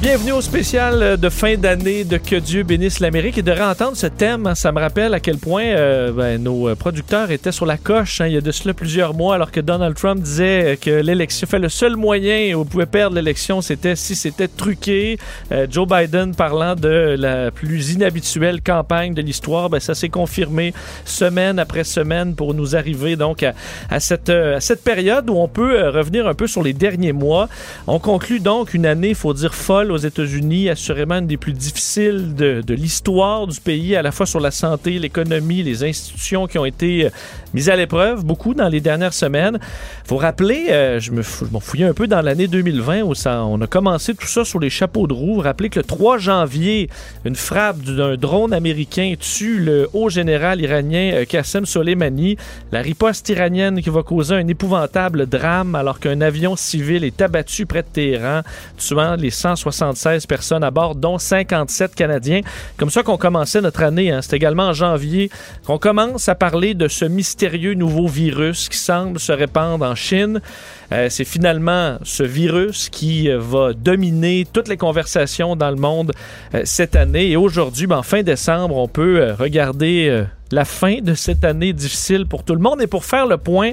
[0.00, 4.06] Bienvenue au spécial de fin d'année de Que Dieu bénisse l'Amérique et de réentendre ce
[4.06, 4.46] thème.
[4.46, 8.20] hein, ça me rappelle à quel point euh, ben, nos producteurs étaient sur la coche
[8.20, 11.48] hein, il y a de cela plusieurs mois alors que Donald Trump disait que l'élection,
[11.48, 15.18] fait le seul moyen où on pouvait perdre l'élection, c'était si c'était truqué.
[15.50, 20.74] Euh, Joe Biden parlant de la plus inhabituelle campagne de l'histoire, ben, ça s'est confirmé
[21.04, 23.52] semaine après semaine pour nous arriver donc à,
[23.90, 26.72] à cette, euh, à cette période où on peut euh, revenir un peu sur les
[26.72, 27.48] derniers mois.
[27.88, 32.34] On conclut donc une année, faut dire, folle aux États-Unis, assurément une des plus difficiles
[32.34, 36.64] de, l'histoire du pays, à la fois sur la santé, l'économie, les institutions qui ont
[36.64, 37.10] été euh,
[37.54, 39.58] mises à l'épreuve, beaucoup dans les dernières semaines.
[40.04, 43.66] faut rappeler, euh, je m'en fouillais un peu dans l'année 2020 où ça, on a
[43.66, 45.40] commencé tout ça sur les chapeaux de roue.
[45.40, 46.88] Rappelez que le 3 janvier,
[47.24, 52.36] une frappe d'un drone américain tue le haut général iranien euh, Qassem Soleimani.
[52.72, 57.66] La riposte iranienne qui va causer un épouvantable drame alors qu'un avion civil est abattu
[57.66, 58.42] près de Téhéran,
[58.76, 59.30] tuant les
[59.78, 62.40] 176 personnes à bord, dont 57 Canadiens.
[62.76, 64.10] Comme ça qu'on commençait notre année.
[64.10, 64.20] hein.
[64.22, 65.30] C'est également en janvier
[65.66, 70.40] qu'on commence à parler de ce mystérieux nouveau virus qui semble se répandre en Chine.
[70.92, 76.12] Euh, c'est finalement ce virus qui euh, va dominer toutes les conversations dans le monde
[76.54, 77.30] euh, cette année.
[77.30, 82.26] Et aujourd'hui, ben, en fin décembre, on peut regarder la fin de cette année difficile
[82.26, 82.80] pour tout le monde.
[82.82, 83.72] Et pour faire le point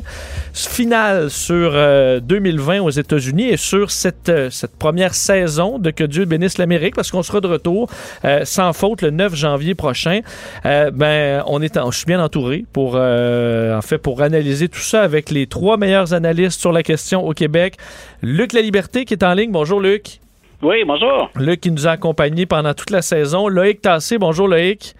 [0.53, 6.03] final sur euh, 2020 aux États-Unis et sur cette, euh, cette première saison de Que
[6.03, 7.89] Dieu bénisse l'Amérique, parce qu'on sera de retour
[8.25, 10.21] euh, sans faute le 9 janvier prochain,
[10.65, 14.67] euh, ben, on est en- je suis bien entouré pour, euh, en fait, pour analyser
[14.69, 17.75] tout ça avec les trois meilleurs analystes sur la question au Québec.
[18.21, 19.51] Luc La Liberté qui est en ligne.
[19.51, 20.19] Bonjour Luc.
[20.61, 21.29] Oui, bonjour.
[21.35, 23.47] Luc qui nous a accompagnés pendant toute la saison.
[23.47, 24.17] Loïc Tassé.
[24.17, 24.95] Bonjour Loïc.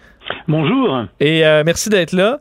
[0.48, 1.04] Bonjour.
[1.20, 2.38] Et euh, merci d'être là.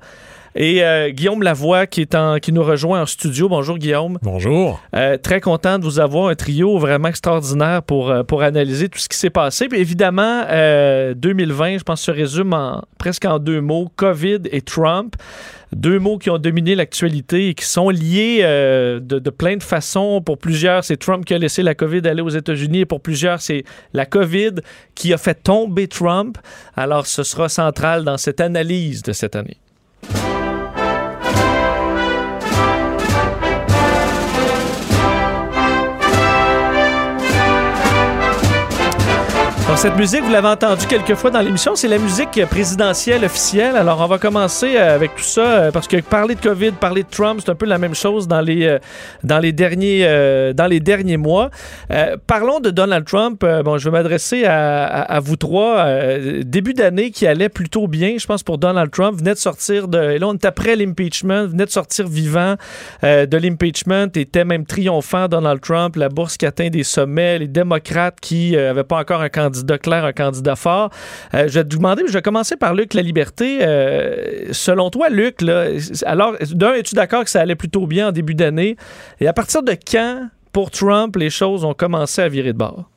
[0.57, 3.49] Et euh, Guillaume Lavoie qui, est en, qui nous rejoint en studio.
[3.49, 4.19] Bonjour Guillaume.
[4.21, 4.81] Bonjour.
[4.95, 8.99] Euh, très content de vous avoir un trio vraiment extraordinaire pour, euh, pour analyser tout
[8.99, 9.67] ce qui s'est passé.
[9.67, 14.61] Puis évidemment, euh, 2020, je pense, se résume en, presque en deux mots, COVID et
[14.61, 15.15] Trump.
[15.73, 20.21] Deux mots qui ont dominé l'actualité et qui sont liés de, de plein de façons.
[20.21, 23.41] Pour plusieurs, c'est Trump qui a laissé la COVID aller aux États-Unis et pour plusieurs,
[23.41, 24.51] c'est la COVID
[24.93, 26.37] qui a fait tomber Trump.
[26.77, 29.57] Alors, ce sera central dans cette analyse de cette année.
[39.85, 43.75] Cette musique, vous l'avez entendue quelques fois dans l'émission, c'est la musique présidentielle officielle.
[43.75, 47.03] Alors, on va commencer euh, avec tout ça, euh, parce que parler de COVID, parler
[47.03, 48.79] de Trump, c'est un peu la même chose dans les, euh,
[49.23, 50.01] dans les, derniers,
[50.55, 51.51] dans les derniers mois.
[52.25, 53.45] Parlons de Donald Trump.
[53.63, 55.85] Bon, je vais m'adresser à, vous trois.
[56.43, 59.19] Début d'année qui allait plutôt bien, je pense, pour Donald Trump.
[59.19, 59.99] Venait de sortir de...
[60.13, 62.55] Et là, on est après l'impeachment, venait de sortir vivant
[63.03, 68.19] de l'impeachment, était même triomphant, Donald Trump, la bourse qui atteint des sommets, les démocrates
[68.19, 70.89] qui n'avaient pas encore un candidat clair, un candidat fort.
[71.33, 73.59] Euh, je vais te demander, je vais commencer par Luc La Liberté.
[73.61, 75.65] Euh, selon toi, Luc, là,
[76.05, 78.77] alors, d'un, es-tu d'accord que ça allait plutôt bien en début d'année?
[79.19, 82.89] Et à partir de quand, pour Trump, les choses ont commencé à virer de bord?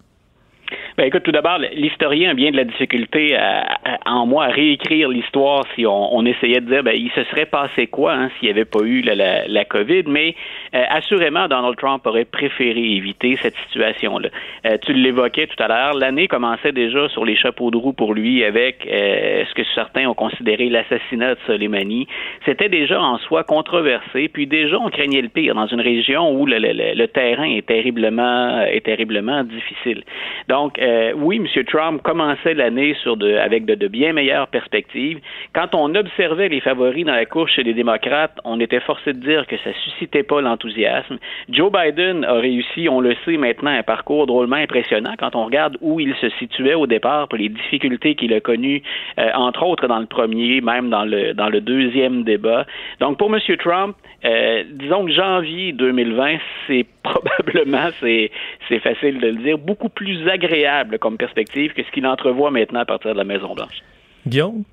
[0.99, 4.49] Ben, écoute, tout d'abord, l'historien a bien de la difficulté à- à- en moi à
[4.49, 8.31] réécrire l'histoire si on, on essayait de dire ben, il se serait passé quoi hein,
[8.37, 10.35] s'il n'y avait pas eu la, la, la COVID, mais
[10.75, 14.29] euh, assurément, Donald Trump aurait préféré éviter cette situation-là.
[14.67, 18.13] Euh, tu l'évoquais tout à l'heure, l'année commençait déjà sur les chapeaux de roue pour
[18.13, 22.09] lui avec euh, ce que certains ont considéré l'assassinat de Soleimani.
[22.45, 26.45] C'était déjà en soi controversé, puis déjà on craignait le pire dans une région où
[26.45, 30.03] le, le- le- le terrain est terriblement, est terriblement difficile.
[30.49, 31.65] Donc, euh, oui, M.
[31.65, 32.97] Trump commençait l'année
[33.41, 35.19] avec de, bien meilleures perspectives.
[35.55, 39.19] Quand on observait les favoris dans la course chez les démocrates, on était forcé de
[39.19, 41.19] dire que ça suscitait pas l'enthousiasme.
[41.51, 45.77] Joe Biden a réussi, on le sait maintenant, un parcours drôlement impressionnant quand on regarde
[45.81, 48.83] où il se situait au départ, pour les difficultés qu'il a connues,
[49.19, 52.65] euh, entre autres dans le premier, même dans le, dans le deuxième débat.
[53.01, 53.41] Donc, pour M.
[53.59, 58.31] Trump, euh, disons que janvier 2020, c'est probablement, c'est,
[58.69, 62.81] c'est facile de le dire, beaucoup plus agréable comme perspective que ce qu'il entrevoit maintenant
[62.81, 63.83] à partir de la Maison-Blanche.
[64.27, 64.65] Guillaume?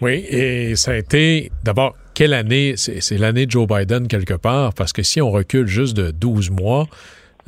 [0.00, 2.74] Oui, et ça a été d'abord quelle année?
[2.76, 6.10] C'est c'est l'année de Joe Biden quelque part, parce que si on recule juste de
[6.10, 6.86] 12 mois,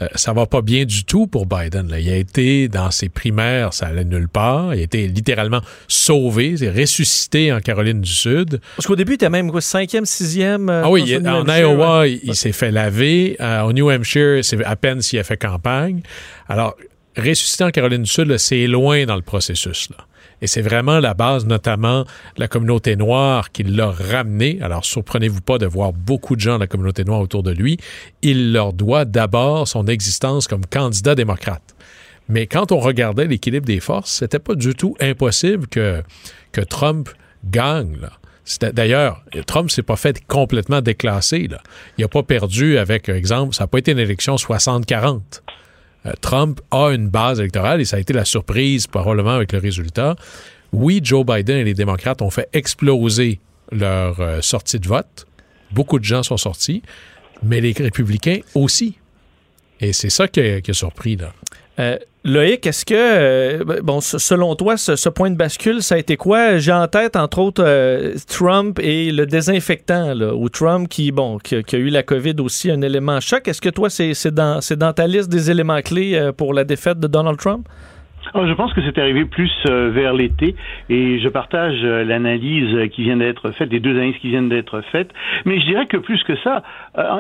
[0.02, 1.88] euh, ça va pas bien du tout pour Biden.
[1.88, 1.98] Là.
[1.98, 4.74] Il a été dans ses primaires, ça allait nulle part.
[4.74, 8.60] Il a été littéralement sauvé, ressuscité en Caroline du Sud.
[8.76, 10.68] Parce qu'au début, il était même quoi, cinquième, sixième.
[10.68, 12.12] euh, Ah oui, il- en Iowa, ouais.
[12.12, 13.36] il, il s'est fait laver.
[13.40, 16.02] Euh, au New Hampshire, c'est à peine s'il a fait campagne.
[16.48, 16.76] Alors,
[17.16, 19.88] ressuscité en Caroline du Sud, c'est loin dans le processus.
[19.90, 19.96] Là.
[20.42, 22.04] Et c'est vraiment la base, notamment
[22.36, 24.58] la communauté noire, qui l'a ramené.
[24.60, 27.78] Alors, surprenez-vous pas de voir beaucoup de gens de la communauté noire autour de lui.
[28.22, 31.62] Il leur doit d'abord son existence comme candidat démocrate.
[32.28, 36.02] Mais quand on regardait l'équilibre des forces, c'était pas du tout impossible que,
[36.50, 37.08] que Trump
[37.44, 37.96] gagne.
[38.00, 38.10] Là.
[38.72, 41.46] D'ailleurs, Trump s'est pas fait complètement déclasser.
[41.46, 41.62] Là.
[41.98, 45.20] Il n'a pas perdu avec, exemple, ça n'a pas été une élection 60-40.
[46.06, 49.58] Euh, Trump a une base électorale et ça a été la surprise probablement avec le
[49.58, 50.16] résultat.
[50.72, 53.40] Oui, Joe Biden et les démocrates ont fait exploser
[53.70, 55.26] leur euh, sortie de vote.
[55.70, 56.82] Beaucoup de gens sont sortis,
[57.42, 58.98] mais les républicains aussi.
[59.80, 61.16] Et c'est ça qui a, surpris.
[61.16, 61.32] Là.
[61.78, 65.98] Euh, Loïc, est-ce que, euh, bon, s- selon toi, ce, point de bascule, ça a
[65.98, 66.58] été quoi?
[66.58, 71.38] J'ai en tête, entre autres, euh, Trump et le désinfectant, là, ou Trump qui, bon,
[71.38, 73.48] qui, a- eu la COVID aussi, un élément choc.
[73.48, 77.00] Est-ce que toi, c'est dans, dans ta liste des éléments clés euh, pour la défaite
[77.00, 77.66] de Donald Trump?
[78.34, 80.54] Alors, je pense que c'est arrivé plus euh, vers l'été
[80.88, 84.48] et je partage euh, l'analyse euh, qui vient d'être faite, les deux analyses qui viennent
[84.48, 85.10] d'être faites.
[85.44, 86.62] Mais je dirais que plus que ça,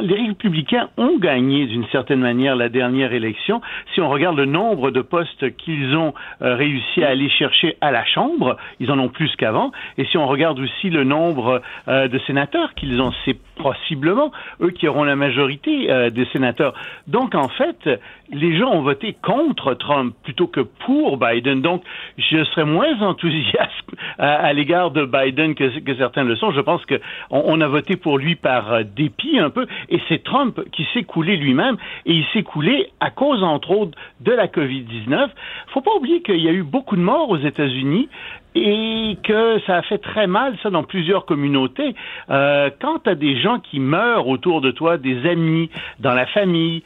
[0.02, 3.60] les républicains ont gagné d'une certaine manière la dernière élection.
[3.94, 8.04] Si on regarde le nombre de postes qu'ils ont réussi à aller chercher à la
[8.04, 9.72] Chambre, ils en ont plus qu'avant.
[9.98, 14.88] Et si on regarde aussi le nombre de sénateurs qu'ils ont, c'est possiblement eux qui
[14.88, 16.74] auront la majorité des sénateurs.
[17.06, 17.88] Donc en fait,
[18.30, 21.60] les gens ont voté contre Trump plutôt que pour Biden.
[21.60, 21.82] Donc
[22.18, 23.70] je serais moins enthousiaste
[24.18, 26.52] à, l'égard de Biden que, certains le sont.
[26.52, 27.00] Je pense que
[27.30, 30.86] on, on a voté pour lui par euh, dépit un peu, et c'est Trump qui
[30.92, 35.28] s'est coulé lui-même, et il s'est coulé à cause entre autres de la COVID-19.
[35.68, 38.08] Faut pas oublier qu'il y a eu beaucoup de morts aux États-Unis
[38.54, 41.94] et que ça a fait très mal ça dans plusieurs communautés.
[42.30, 46.82] Euh, quand tu des gens qui meurent autour de toi, des amis, dans la famille,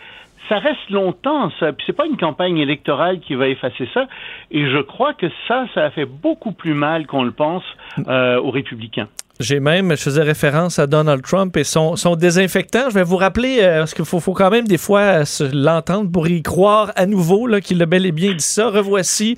[0.48, 1.72] ça reste longtemps, ça.
[1.72, 4.06] Puis c'est pas une campagne électorale qui va effacer ça.
[4.50, 7.64] Et je crois que ça, ça a fait beaucoup plus mal qu'on le pense
[8.08, 9.08] euh, aux républicains.
[9.38, 12.88] J'ai même, je faisais référence à Donald Trump et son, désinfectant.
[12.88, 16.10] Je vais vous rappeler, euh, parce qu'il faut, faut quand même des fois euh, l'entendre
[16.10, 18.70] pour y croire à nouveau, qu'il a bel et bien dit ça.
[18.70, 19.36] Revoici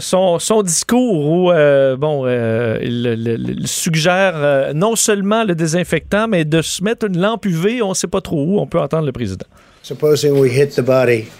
[0.00, 1.52] son, discours où,
[1.96, 7.90] bon, il, suggère non seulement le désinfectant, mais de se mettre une lampe UV, on
[7.90, 9.46] ne sait pas trop où, on peut entendre le président.
[9.82, 11.30] Supposing we hit the body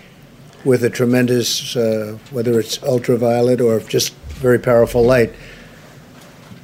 [0.64, 5.32] with a tremendous, uh, whether it's ultraviolet or just very powerful light,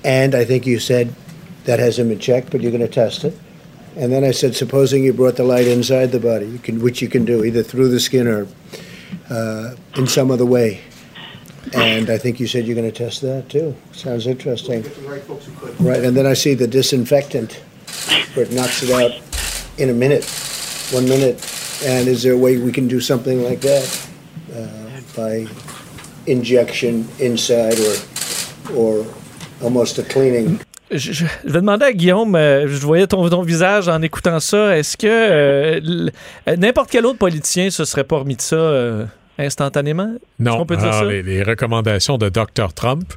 [0.04, 1.14] and I think you said
[1.64, 3.36] that has him in check, but you're going to test it.
[3.96, 7.00] And then I said, supposing you brought the light inside the body, you can, which
[7.00, 8.48] you can do either through the skin or
[9.30, 10.80] uh, in some other way.
[11.72, 13.74] And I think you said you're going to test that too.
[13.92, 14.82] Sounds interesting.
[15.78, 17.54] Right, and then I see the disinfectant,
[18.34, 19.12] where it knocks it out
[19.78, 20.24] in a minute,
[20.92, 21.40] one minute.
[21.86, 23.84] And is there a way we can do something like that
[24.56, 24.62] uh,
[25.16, 25.46] by
[26.26, 27.94] injection inside or
[28.76, 29.04] or
[29.62, 30.58] almost a cleaning?
[30.90, 34.76] Je, je- vais demander à Guillaume, euh, je voyais ton, ton visage en écoutant ça,
[34.76, 35.80] est-ce que euh,
[36.48, 39.04] euh, n'importe quel autre politicien se serait pas remis de ça euh,
[39.38, 40.14] instantanément?
[40.38, 41.04] Non, peut dire alors, ça?
[41.04, 42.72] les, les recommandations de Dr.
[42.74, 43.12] Trump.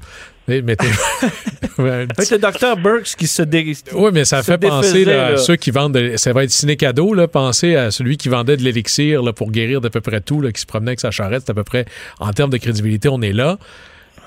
[0.47, 0.87] eh, mettez-
[1.79, 3.73] Avec le docteur Burks qui se dé...
[3.93, 5.93] Oui, mais ça fait penser là, à ceux qui vendent.
[5.93, 7.27] de- ça va être ciné cadeau, là.
[7.27, 10.51] Pensez à celui qui vendait de l'élixir là, pour guérir d'à peu près tout, là,
[10.51, 11.43] qui se promenait avec sa charrette.
[11.45, 11.85] C'est à peu près,
[12.19, 13.57] en termes de crédibilité, on est là.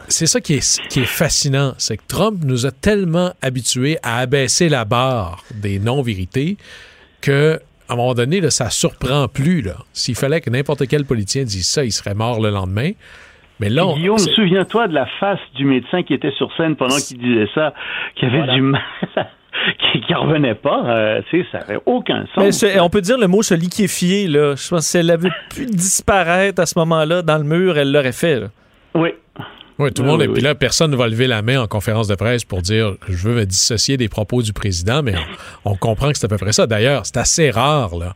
[0.08, 1.74] C'est ça qui est, qui est fascinant.
[1.78, 6.56] C'est que Trump nous a tellement habitués à abaisser la barre des non-vérités
[7.20, 7.60] que.
[7.90, 9.62] À un moment donné, là, ça surprend plus.
[9.62, 9.74] là.
[9.92, 12.92] S'il fallait que n'importe quel politicien dise ça, il serait mort le lendemain.
[13.58, 16.96] Mais là, on- Guillaume, souviens-toi de la face du médecin qui était sur scène pendant
[16.96, 17.74] qu'il disait ça,
[18.16, 18.54] qui avait Voilà.
[18.54, 18.80] du mal,
[19.92, 20.82] qui, qui revenait pas.
[20.86, 22.62] euh, tu sais, ça n'avait aucun sens.
[22.62, 24.54] Mais on peut dire le mot se liquéfier, là.
[24.56, 27.92] Je pense que si elle avait pu disparaître à ce moment-là dans le mur, elle
[27.92, 28.38] l'aurait fait.
[28.40, 28.46] là.
[28.94, 29.10] Oui.
[29.80, 30.20] Oui, tout le Oui, monde.
[30.20, 30.42] oui, et puis oui.
[30.42, 33.34] là, personne ne va lever la main en conférence de presse pour dire je veux
[33.34, 35.14] me dissocier des propos du président, mais
[35.64, 36.66] on, on comprend que c'est à peu près ça.
[36.66, 38.12] D'ailleurs, c'est assez rare, là.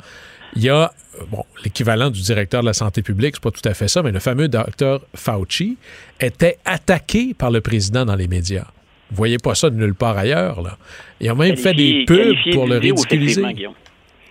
[0.56, 0.92] Il y a,
[1.32, 4.12] bon, l'équivalent du directeur de la santé publique, c'est pas tout à fait ça, mais
[4.12, 5.78] le fameux docteur Fauci
[6.20, 8.66] était attaqué par le président dans les médias.
[9.10, 10.76] Vous voyez pas ça de nulle part ailleurs, là.
[11.20, 13.42] Il a même fait des pubs pour le ridiculiser.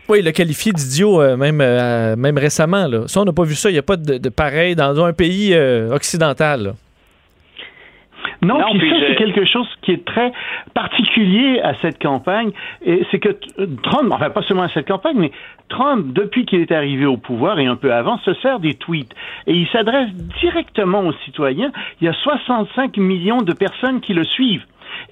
[0.09, 2.87] Oui, il l'a qualifié d'idiot euh, même, euh, même récemment.
[2.87, 3.03] Là.
[3.07, 3.69] Ça, on n'a pas vu ça.
[3.69, 6.63] Il n'y a pas de, de pareil dans un pays euh, occidental.
[6.63, 6.75] là.
[8.43, 10.31] Non, Non, puis ça, je- c'est quelque chose qui est très
[10.73, 12.51] particulier à cette campagne.
[12.85, 13.47] Et c'est que t-
[13.83, 15.31] Trump, enfin pas seulement à cette campagne, mais
[15.69, 19.13] Trump, depuis qu'il est arrivé au pouvoir et un peu avant, se sert des tweets.
[19.47, 20.09] Et il s'adresse
[20.41, 21.71] directement aux citoyens.
[22.01, 24.65] Il y a 65 millions de personnes qui le suivent.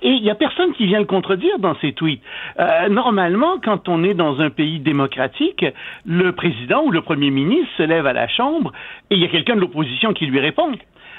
[0.04, 2.22] Et il n'y a personne qui vient le contredire dans ces tweets.
[2.60, 5.66] Euh, normalement, quand on est dans un pays démocratique,
[6.06, 8.72] le président ou le premier ministre se lève à la Chambre
[9.10, 10.72] et il y a quelqu'un de l'opposition qui lui répond.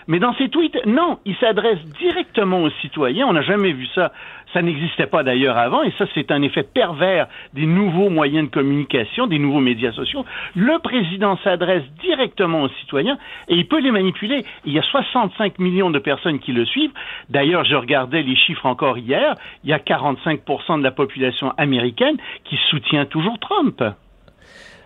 [0.09, 3.26] Mais dans ces tweets, non, il s'adresse directement aux citoyens.
[3.26, 4.12] On n'a jamais vu ça.
[4.52, 8.54] Ça n'existait pas d'ailleurs avant, et ça, c'est un effet pervers des nouveaux moyens de
[8.54, 10.26] communication, des nouveaux médias sociaux.
[10.54, 13.16] Le président s'adresse directement aux citoyens
[13.49, 14.44] et il peut les manipuler.
[14.66, 16.92] Il y a 65 millions de personnes qui le suivent.
[17.30, 19.37] D'ailleurs, je regardais les chiffres encore hier.
[19.64, 23.82] Il y a 45% de la population américaine qui soutient toujours Trump.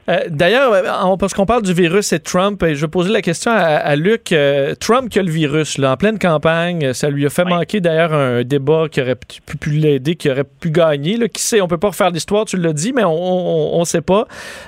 [0.08, 3.22] Euh, D'ailleurs, euh, parce qu'on parle du virus et de Trump, et je posais la
[3.22, 4.32] question à, à Luc.
[4.32, 7.80] euh, Trump qui a le virus, là, en pleine campagne, ça lui a fait manquer
[7.80, 11.16] d'ailleurs un débat qui aurait pu, pu l'aider, qui aurait pu gagner.
[11.16, 11.28] Là.
[11.28, 14.26] Qui sait, on peut pas refaire l'histoire, tu l'as dit, mais on ne sait pas.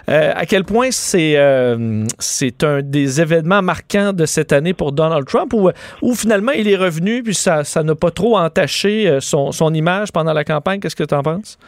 [0.09, 4.92] Euh, à quel point c'est euh, c'est un des événements marquants de cette année pour
[4.92, 5.71] Donald Trump, ou
[6.02, 9.73] où finalement il est revenu, puis ça ça n'a pas trop entaché euh, son, son
[9.75, 10.80] image pendant la campagne?
[10.80, 11.59] Qu'est-ce que tu en penses?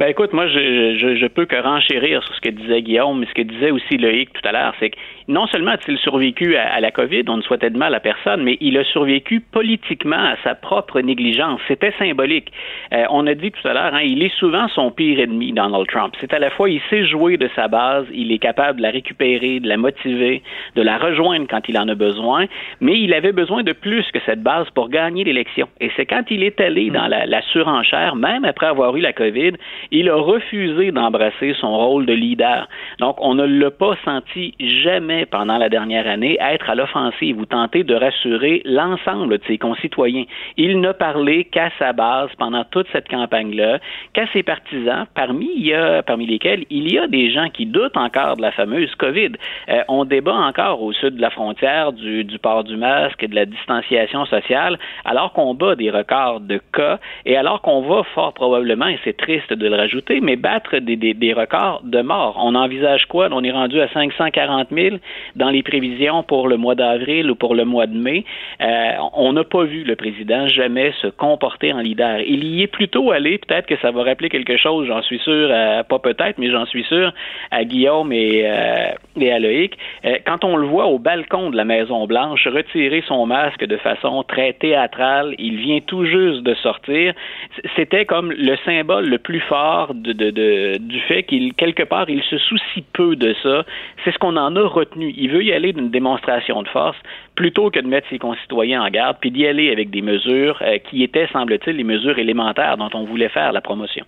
[0.00, 3.26] Ben écoute, moi je, je, je peux que renchérir sur ce que disait Guillaume, mais
[3.26, 4.96] ce que disait aussi Loïc tout à l'heure, c'est que
[5.28, 8.42] non seulement a-t-il survécu à, à la COVID, on ne souhaitait de mal à personne,
[8.42, 11.60] mais il a survécu politiquement à sa propre négligence.
[11.68, 12.50] C'était symbolique.
[12.92, 15.86] Euh, on a dit tout à l'heure, hein, il est souvent son pire ennemi, Donald
[15.86, 16.14] Trump.
[16.20, 18.90] C'est à la fois, il sait jouer de sa base, il est capable de la
[18.90, 20.42] récupérer, de la motiver,
[20.74, 22.46] de la rejoindre quand il en a besoin,
[22.80, 25.68] mais il avait besoin de plus que cette base pour gagner l'élection.
[25.80, 29.12] Et c'est quand il est allé dans la, la surenchère, même après avoir eu la
[29.12, 29.52] COVID,
[29.90, 32.68] il a refusé d'embrasser son rôle de leader.
[32.98, 37.46] Donc, on ne l'a pas senti jamais pendant la dernière année être à l'offensive ou
[37.46, 40.24] tenter de rassurer l'ensemble de ses concitoyens.
[40.56, 43.78] Il n'a parlé qu'à sa base pendant toute cette campagne-là,
[44.12, 47.66] qu'à ses partisans, parmi, il y a, parmi lesquels il y a des gens qui
[47.66, 49.32] doutent encore de la fameuse COVID.
[49.68, 53.28] Euh, on débat encore au sud de la frontière du, du port du masque et
[53.28, 58.02] de la distanciation sociale, alors qu'on bat des records de cas et alors qu'on va
[58.14, 62.36] fort probablement, et c'est triste de le rajouter, mais battre des, records de morts.
[62.40, 63.28] On envisage quoi?
[63.32, 64.96] On est rendu à 540 000
[65.36, 68.24] dans les prévisions pour le mois d'avril ou pour le mois de mai.
[68.60, 72.20] Euh, on n'a pas vu le président jamais se comporter en leader.
[72.20, 75.48] Il y est plutôt allé, peut-être que ça va rappeler quelque chose, j'en suis sûr,
[75.50, 77.12] euh, pas peut-être, mais j'en suis sûr,
[77.50, 79.76] à Guillaume et, euh, et à Loïc.
[80.26, 84.52] Quand on le voit au balcon de la Maison-Blanche retirer son masque de façon très
[84.52, 87.14] théâtrale, il vient tout juste de sortir.
[87.76, 89.63] C'était comme le symbole le plus fort
[89.94, 93.64] du fait qu'il, quelque part, il se soucie peu de ça.
[94.04, 95.12] C'est ce qu'on en a retenu.
[95.16, 96.96] Il veut y aller d'une démonstration de force
[97.34, 100.78] plutôt que de mettre ses concitoyens en garde, puis d'y aller avec des mesures euh,
[100.78, 104.04] qui étaient, semble-t-il, les mesures élémentaires dont on voulait faire la promotion.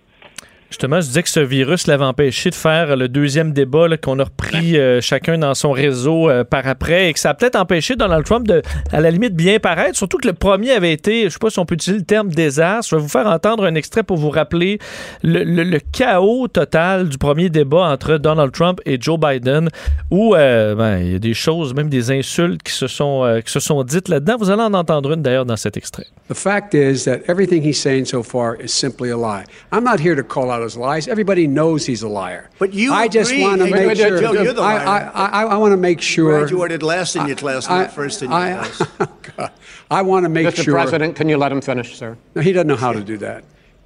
[0.69, 4.25] Justement, je disais que ce virus l'avait empêché de faire le deuxième débat qu'on a
[4.25, 7.95] repris euh, chacun dans son réseau euh, par après et que ça a peut-être empêché
[7.95, 9.97] Donald Trump de, à la limite, bien paraître.
[9.97, 12.27] Surtout que le premier avait été, je sais pas si on peut utiliser le terme
[12.29, 12.89] désastre.
[12.91, 14.79] Je vais vous faire entendre un extrait pour vous rappeler
[15.23, 19.69] le, le- le chaos total du premier débat entre Donald Trump et Joe Biden
[20.11, 23.39] où euh, ben, il y a des choses, même des insultes qui se sont, euh,
[23.39, 24.35] qui se sont dites là-dedans.
[24.37, 26.07] Vous allez en entendre une d'ailleurs dans cet extrait.
[26.29, 29.45] The fact is that everything he's saying so far is simply a lie.
[29.71, 31.07] I'm not here to call out his lies.
[31.07, 32.49] Everybody knows he's a liar.
[32.59, 34.19] But you I just want to make sure.
[34.19, 35.11] Joe, you're the I, liar.
[35.13, 36.33] I, I, I want to make sure.
[36.33, 39.09] You Graduated last in your class, I- not first in your I- class.
[39.37, 39.51] God.
[39.89, 40.63] I want to make Mr.
[40.63, 40.73] sure.
[40.73, 42.17] President, can you let him finish, sir?
[42.35, 43.43] No, he doesn't know how to do that.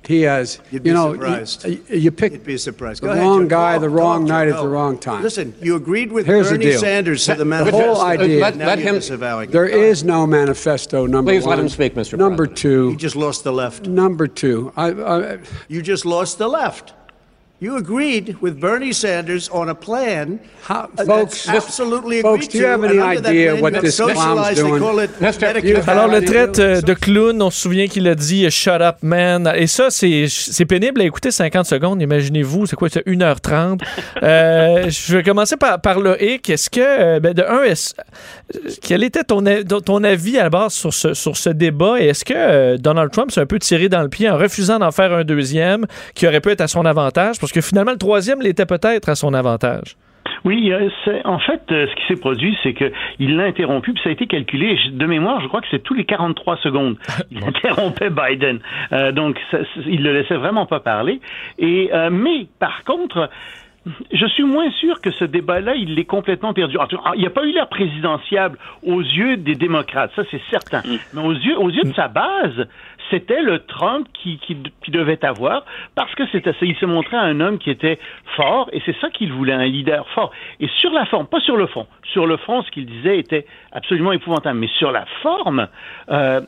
[0.07, 1.63] He has, You'd be you know, surprised.
[1.65, 3.01] You, you pick You'd be surprised.
[3.03, 3.47] the Go ahead, wrong Joe.
[3.49, 4.63] guy, Talk, the wrong talk, night at go.
[4.63, 5.21] the wrong time.
[5.21, 6.79] Listen, you agreed with Here's the Bernie deal.
[6.79, 7.93] Sanders to the The manifesto.
[7.93, 8.41] whole idea.
[8.41, 9.51] Let- Now let you're him- disavowing it.
[9.51, 11.05] There Go is no manifesto.
[11.05, 11.51] Number Please one.
[11.51, 12.17] let him speak, Mr.
[12.17, 12.57] Number President.
[12.57, 12.89] two.
[12.89, 13.85] You just lost the left.
[13.87, 14.73] Number two.
[14.75, 16.93] I, I, You just lost the left.
[17.61, 22.51] You agreed with Bernie Sanders on a plan How- uh, folks, that's absolutely folks, agreed
[22.53, 25.87] do you have any idea what this clown's socialized, they doing?
[25.87, 28.95] Alors, le traite euh, de clown, on se souvient qu'il a dit euh, Shut up,
[29.03, 29.51] man.
[29.55, 32.01] Et ça, c'est pénible à écouter 50 secondes.
[32.01, 33.79] Imaginez-vous, c'est quoi, c'est 1h30.
[34.23, 36.49] Euh, je vais commencer par, par le hic.
[36.49, 37.63] Est-ce que, ben, de un,
[38.81, 41.99] quel était ton, avis à la base sur ce, sur ce débat?
[41.99, 44.79] Et est-ce que euh, Donald Trump s'est un peu tiré dans le pied en refusant
[44.79, 47.39] d'en faire un deuxième qui aurait pu être à son avantage?
[47.39, 49.95] Parce que finalement, le troisième l'était peut-être à son avantage.
[50.43, 53.93] Oui, euh, c'est- en fait, euh, ce qui s'est produit, c'est que il l'a interrompu,
[53.93, 54.75] puis ça a été calculé.
[54.91, 56.97] De mémoire, je crois que c'est tous les 43 secondes.
[57.31, 58.59] Il interrompait Biden.
[58.91, 61.21] Euh, donc, ça- il le laissait vraiment pas parler.
[61.59, 63.29] Et, euh, mais, par contre,
[64.11, 66.77] Je suis moins sûr que ce débat-là, il l'est complètement perdu.
[67.15, 70.81] Il n'y a pas eu l'air présidentiable aux yeux des démocrates, ça c'est certain.
[70.81, 70.97] Mm.
[71.13, 72.67] Mais aux yeux, aux yeux de sa base,
[73.09, 77.39] c'était le Trump qui, qui, qui, devait avoir parce que c'était il se montrait un
[77.41, 77.99] homme qui était
[78.35, 80.31] fort et c'est ça qu'il voulait, un leader fort.
[80.59, 81.87] Et sur la forme, pas sur le fond.
[82.13, 84.59] Sur le fond, ce qu'il disait était absolument épouvantable.
[84.59, 85.67] Mais sur la forme,
[86.09, 86.41] euh,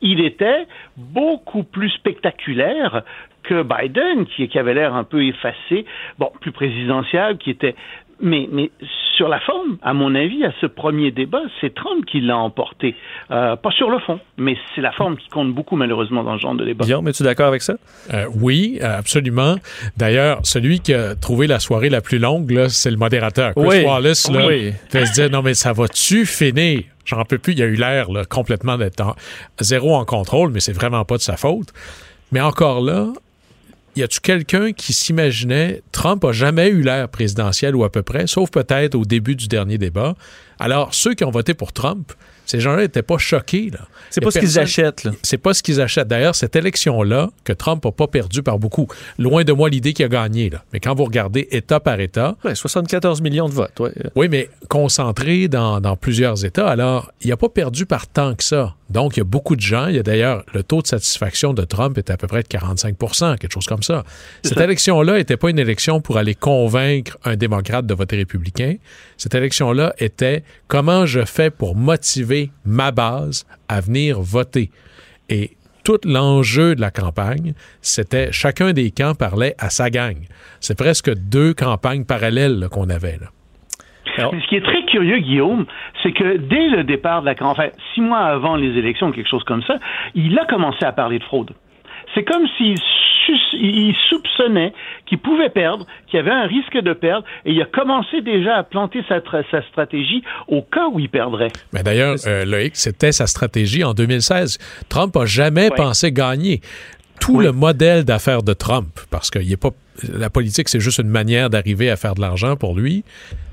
[0.00, 0.66] il était
[0.96, 3.02] beaucoup plus spectaculaire
[3.42, 5.86] que Biden, qui, avait l'air un peu effacé,
[6.18, 7.74] bon, plus présidentiel, qui était
[8.20, 8.70] mais, mais
[9.16, 12.94] sur la forme, à mon avis, à ce premier débat, c'est Trump qui l'a emporté.
[13.30, 16.42] Euh, pas sur le fond, mais c'est la forme qui compte beaucoup, malheureusement, dans ce
[16.42, 16.84] genre de débat.
[16.84, 17.74] Guillaume, es-tu d'accord avec ça?
[18.14, 19.56] Euh, oui, absolument.
[19.96, 23.52] D'ailleurs, celui qui a trouvé la soirée la plus longue, c'est le modérateur.
[23.54, 23.84] Chris oui.
[23.84, 24.72] Wallace, là, oui.
[24.88, 26.82] fait se dire, non, mais ça va-tu finir?
[27.04, 27.52] J'en peux plus.
[27.52, 29.02] Il y a eu l'air complètement d'être
[29.60, 31.68] zéro en contrôle, mais c'est vraiment pas de sa faute.
[32.32, 33.08] Mais encore là,
[33.96, 38.26] y a-tu quelqu'un qui s'imaginait Trump a jamais eu l'air présidentiel ou à peu près,
[38.26, 40.14] sauf peut-être au début du dernier débat?
[40.58, 42.12] Alors, ceux qui ont voté pour Trump,
[42.50, 43.70] ces gens-là n'étaient pas choqués.
[44.10, 45.08] C'est pas ce qu'ils achètent.
[45.22, 46.08] C'est pas ce qu'ils achètent.
[46.08, 48.88] D'ailleurs, cette élection-là, que Trump n'a pas perdu par beaucoup,
[49.20, 50.50] loin de moi l'idée qu'il a gagné.
[50.50, 50.64] Là.
[50.72, 52.36] Mais quand vous regardez État par État...
[52.44, 53.78] Ouais, 74 millions de votes.
[53.78, 53.92] Ouais.
[54.16, 56.66] Oui, mais concentré dans, dans plusieurs États.
[56.66, 58.74] Alors, il n'a pas perdu par tant que ça.
[58.88, 59.86] Donc, il y a beaucoup de gens.
[59.86, 62.48] Il y a d'ailleurs, le taux de satisfaction de Trump est à peu près de
[62.48, 64.02] 45% quelque chose comme ça.
[64.42, 68.74] Cette élection-là n'était pas une élection pour aller convaincre un démocrate de voter républicain.
[69.16, 74.70] Cette élection-là était comment je fais pour motiver ma base à venir voter.
[75.28, 75.50] Et
[75.84, 80.16] tout l'enjeu de la campagne, c'était chacun des camps parlait à sa gang.
[80.60, 83.18] C'est presque deux campagnes parallèles qu'on avait.
[83.20, 83.28] Là.
[84.18, 85.66] Mais ce qui est très curieux, Guillaume,
[86.02, 89.44] c'est que dès le départ de la campagne, six mois avant les élections, quelque chose
[89.44, 89.76] comme ça,
[90.14, 91.52] il a commencé à parler de fraude.
[92.14, 92.76] C'est comme s'il
[93.52, 94.72] il soupçonnait
[95.06, 98.56] qu'il pouvait perdre, qu'il y avait un risque de perdre, et il a commencé déjà
[98.56, 101.48] à planter sa, sa stratégie au cas où il perdrait.
[101.72, 104.58] Mais d'ailleurs, euh, Loïc, c'était sa stratégie en 2016.
[104.88, 105.76] Trump a jamais ouais.
[105.76, 106.60] pensé gagner.
[107.20, 107.44] Tout oui.
[107.44, 109.70] le modèle d'affaires de Trump, parce qu'il est pas
[110.08, 113.04] la politique, c'est juste une manière d'arriver à faire de l'argent pour lui.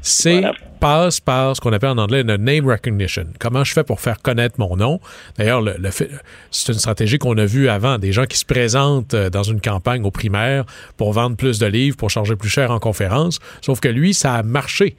[0.01, 0.53] C'est voilà.
[0.79, 3.25] passe par ce qu'on appelle en anglais le name recognition.
[3.39, 5.01] Comment je fais pour faire connaître mon nom?
[5.37, 7.97] D'ailleurs, le, le c'est une stratégie qu'on a vue avant.
[7.97, 11.65] Des gens qui se présentent euh, dans une campagne aux primaires pour vendre plus de
[11.65, 13.39] livres, pour charger plus cher en conférence.
[13.61, 14.95] Sauf que lui, ça a marché.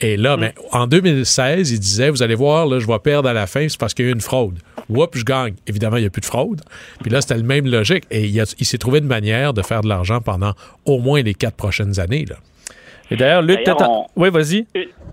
[0.00, 0.40] Et là, mm.
[0.40, 3.68] ben, en 2016, il disait, vous allez voir, là, je vais perdre à la fin,
[3.68, 4.58] c'est parce qu'il y a eu une fraude.
[4.88, 5.54] Oups, je gagne.
[5.66, 6.60] Évidemment, il n'y a plus de fraude.
[7.00, 8.04] Puis là, c'était le même logique.
[8.10, 11.34] Et il, il s'est trouvé une manière de faire de l'argent pendant au moins les
[11.34, 12.26] quatre prochaines années.
[12.28, 12.36] Là.
[13.12, 14.06] Et d'ailleurs, Luc, on...
[14.16, 14.66] oui, vas-y.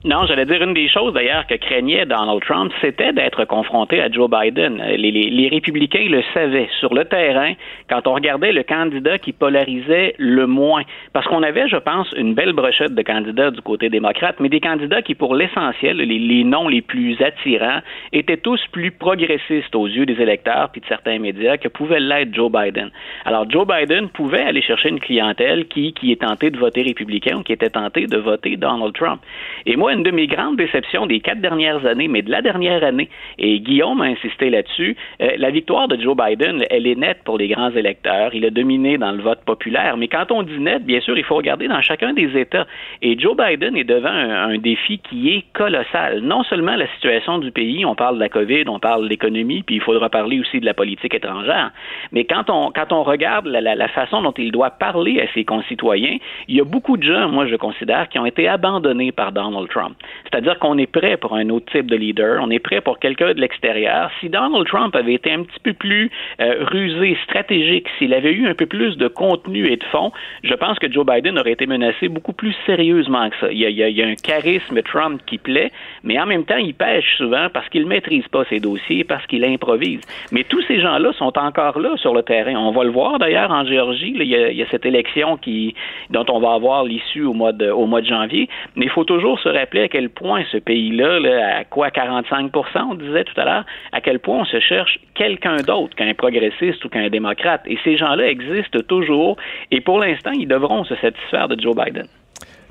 [0.05, 4.09] Non, j'allais dire une des choses d'ailleurs que craignait Donald Trump, c'était d'être confronté à
[4.09, 4.81] Joe Biden.
[4.81, 7.51] Les, les, les, républicains le savaient sur le terrain
[7.89, 10.83] quand on regardait le candidat qui polarisait le moins.
[11.11, 14.61] Parce qu'on avait, je pense, une belle brochette de candidats du côté démocrate, mais des
[14.61, 17.81] candidats qui, pour l'essentiel, les, les, noms les plus attirants,
[18.13, 22.33] étaient tous plus progressistes aux yeux des électeurs puis de certains médias que pouvait l'être
[22.33, 22.89] Joe Biden.
[23.25, 27.35] Alors, Joe Biden pouvait aller chercher une clientèle qui, qui est tentée de voter républicain
[27.35, 29.21] ou qui était tentée de voter Donald Trump.
[29.65, 32.83] Et moi, une de mes grandes déceptions des quatre dernières années, mais de la dernière
[32.83, 37.23] année, et Guillaume a insisté là-dessus, euh, la victoire de Joe Biden, elle est nette
[37.23, 38.33] pour les grands électeurs.
[38.33, 39.97] Il a dominé dans le vote populaire.
[39.97, 42.67] Mais quand on dit net, bien sûr, il faut regarder dans chacun des États.
[43.01, 46.19] Et Joe Biden est devant un, défi qui est colossal.
[46.19, 49.63] Non seulement la situation du pays, on parle de la COVID, on parle de l'économie,
[49.63, 51.71] puis il faudra parler aussi de la politique étrangère.
[52.11, 55.31] Mais quand on, quand on regarde la, la, la façon dont il doit parler à
[55.33, 57.78] ses concitoyens, il y a beaucoup de gens, moi je considère,
[58.09, 59.95] qui ont été abandonnés par Donald Trump.
[60.23, 63.33] C'est-à-dire qu'on est prêt pour un autre type de leader, on est prêt pour quelqu'un
[63.33, 64.11] de l'extérieur.
[64.19, 66.11] Si Donald Trump avait été un petit peu plus
[66.41, 70.11] euh, rusé, stratégique, s'il avait eu un peu plus de contenu et de fond,
[70.43, 73.51] je pense que Joe Biden aurait été menacé beaucoup plus sérieusement que ça.
[73.51, 75.71] Il y a, un charisme Trump qui plaît,
[76.03, 79.25] mais en même temps, il pêche souvent parce qu'il ne maîtrise pas ses dossiers, parce
[79.27, 80.01] qu'il improvise.
[80.31, 82.55] Mais tous ces gens-là sont encore là sur le terrain.
[82.55, 84.13] On va le voir d'ailleurs en Géorgie.
[84.15, 85.75] Il, y a, cette élection qui,
[86.09, 88.49] dont on va avoir l'issue au mois de, au mois de janvier.
[88.75, 92.49] Mais il faut toujours se rappeler à quel point ce pays-là, là, à quoi 45%
[92.91, 96.83] on disait tout à l'heure, à quel point on se cherche quelqu'un d'autre qu'un progressiste
[96.85, 97.61] ou qu'un démocrate.
[97.65, 99.37] Et ces gens-là existent toujours.
[99.71, 102.07] Et pour l'instant, ils devront se satisfaire de Joe Biden.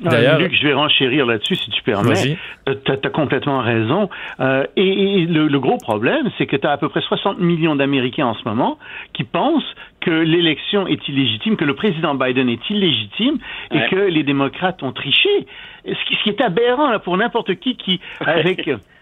[0.01, 2.39] D'ailleurs, Luc, je vais renchérir là-dessus si tu permets.
[2.67, 4.09] Tu as, complètement raison.
[4.41, 7.39] Euh, et, et le, le, gros problème, c'est que tu as à peu près 60
[7.41, 8.79] millions d'Américains en ce moment
[9.13, 13.39] qui pensent que l'élection est illégitime, que le président Biden est illégitime
[13.73, 13.89] et ouais.
[13.91, 15.47] que les démocrates ont triché.
[15.85, 18.71] Ce qui, ce qui est aberrant là, pour n'importe qui qui, avec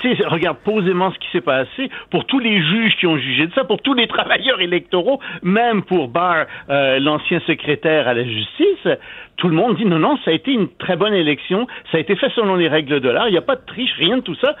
[0.00, 3.46] tu sais, regarde posément ce qui s'est passé pour tous les juges qui ont jugé
[3.46, 8.24] de ça, pour tous les travailleurs électoraux, même pour Barr, euh, l'ancien secrétaire à la
[8.24, 8.88] justice.
[9.36, 12.00] Tout le monde dit non, non, ça a été une très bonne élection, ça a
[12.00, 14.22] été fait selon les règles de l'art, il n'y a pas de triche, rien de
[14.22, 14.54] tout ça.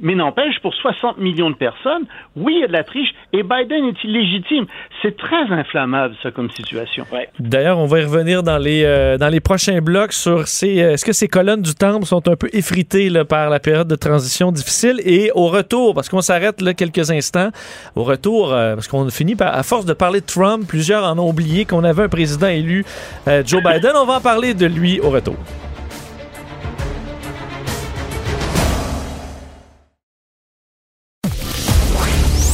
[0.00, 3.42] Mais n'empêche, pour 60 millions de personnes, oui, il y a de la triche et
[3.44, 4.66] Biden est illégitime.
[5.02, 7.04] C'est très inflammable, ça, comme situation.
[7.38, 10.82] D'ailleurs, on va y revenir dans les, euh, dans les prochains blocs sur ces.
[10.82, 13.86] euh, Est-ce que ces colonnes du temple sont un peu effritées là, par la période
[13.86, 15.00] de transition difficile?
[15.04, 17.50] Et au retour, parce qu'on s'arrête là quelques instants,
[17.96, 21.18] au retour, euh, parce qu'on finit par, à force de parler de Trump, plusieurs en
[21.18, 22.84] ont oublié qu'on avait un président élu,
[23.28, 23.92] euh, Joe Biden.
[23.96, 25.36] On va en parler de lui au retour.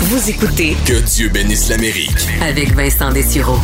[0.01, 2.27] Vous écoutez Que Dieu bénisse l'Amérique.
[2.43, 3.59] avec Vincent Dessureau.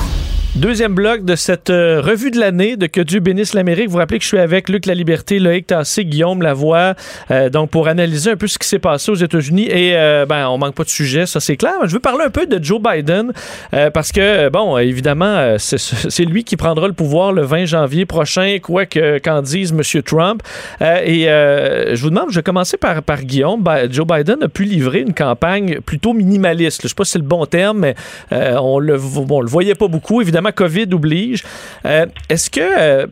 [0.56, 3.90] Deuxième bloc de cette euh, revue de l'année de Que Dieu bénisse l'Amérique.
[3.90, 6.94] Vous rappelez que je suis avec Luc La Liberté, Loïc Tassé, Guillaume Lavoie,
[7.30, 9.66] euh, donc pour analyser un peu ce qui s'est passé aux États-Unis.
[9.68, 11.74] Et euh, ben, on manque pas de sujet, ça c'est clair.
[11.84, 13.32] Je veux parler un peu de Joe Biden
[13.74, 18.56] euh, parce que, bon, évidemment, c'est- lui qui prendra le pouvoir le 20 janvier prochain,
[18.62, 20.02] quoi que qu'en dise M.
[20.02, 20.42] Trump.
[20.80, 23.62] Et je vous demande, je vais commencer par, par Guillaume.
[23.62, 26.80] Ben, Joe Biden a pu livrer une campagne plutôt minimaliste.
[26.82, 27.94] Je sais pas si c'est le bon terme, mais
[28.30, 30.22] on le, on le voyait pas beaucoup.
[30.22, 31.44] Évidemment, COVID oblige.
[31.84, 33.06] Euh, est-ce que, euh,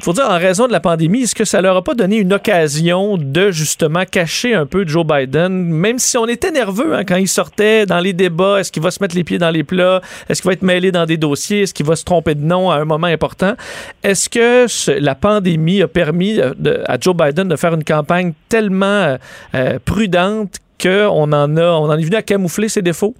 [0.00, 2.32] faut dire, en raison de la pandémie, est-ce que ça leur a pas donné une
[2.32, 7.16] occasion de justement cacher un peu Joe Biden, même si on était nerveux hein, quand
[7.16, 10.00] il sortait dans les débats, est-ce qu'il va se mettre les pieds dans les plats,
[10.28, 12.70] est-ce qu'il va être mêlé dans des dossiers, est-ce qu'il va se tromper de nom
[12.70, 13.54] à un moment important?
[14.02, 14.66] Est-ce que
[15.00, 16.52] la pandémie a permis euh,
[16.86, 19.16] à Joe Biden de faire une campagne tellement
[19.54, 23.14] euh, prudente qu'on en a, on en est venu à camoufler ses défauts?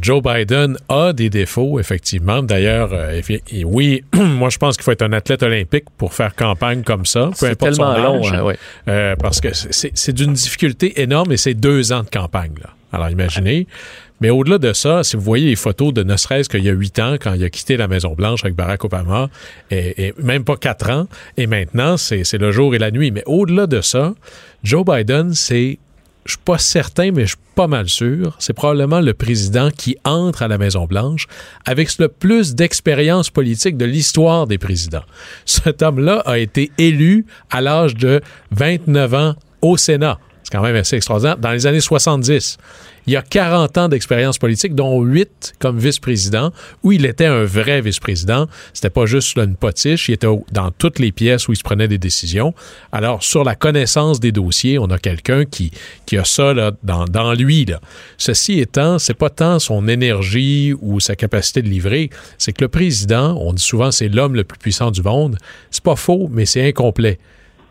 [0.00, 2.42] Joe Biden a des défauts, effectivement.
[2.42, 3.20] D'ailleurs, euh,
[3.64, 7.30] oui, moi, je pense qu'il faut être un athlète olympique pour faire campagne comme ça,
[7.38, 8.56] peu importe son tellement long, hein, ouais.
[8.88, 12.54] Euh, parce que c'est d'une difficulté énorme et c'est deux ans de campagne.
[12.62, 12.70] Là.
[12.92, 13.66] Alors, imaginez.
[14.20, 16.72] Mais au-delà de ça, si vous voyez les photos de ne serait-ce qu'il y a
[16.72, 19.30] huit ans, quand il a quitté la Maison-Blanche avec Barack Obama,
[19.72, 23.10] et, et même pas quatre ans, et maintenant, c'est le jour et la nuit.
[23.10, 24.14] Mais au-delà de ça,
[24.62, 25.80] Joe Biden, c'est
[26.24, 28.36] je suis pas certain, mais je suis pas mal sûr.
[28.38, 31.26] C'est probablement le président qui entre à la Maison-Blanche
[31.66, 35.04] avec le plus d'expérience politique de l'histoire des présidents.
[35.44, 38.20] Cet homme-là a été élu à l'âge de
[38.52, 40.18] 29 ans au Sénat.
[40.52, 41.38] Quand même assez extraordinaire.
[41.38, 42.58] Dans les années 70,
[43.06, 47.44] il y a 40 ans d'expérience politique, dont 8 comme vice-président, où il était un
[47.44, 48.46] vrai vice-président.
[48.74, 51.88] C'était pas juste une potiche, il était dans toutes les pièces où il se prenait
[51.88, 52.52] des décisions.
[52.92, 55.72] Alors, sur la connaissance des dossiers, on a quelqu'un qui,
[56.04, 57.66] qui a ça dans, dans lui.
[58.18, 62.68] Ceci étant, c'est pas tant son énergie ou sa capacité de livrer, c'est que le
[62.68, 65.38] président, on dit souvent c'est l'homme le plus puissant du monde.
[65.70, 67.18] C'est pas faux, mais c'est incomplet.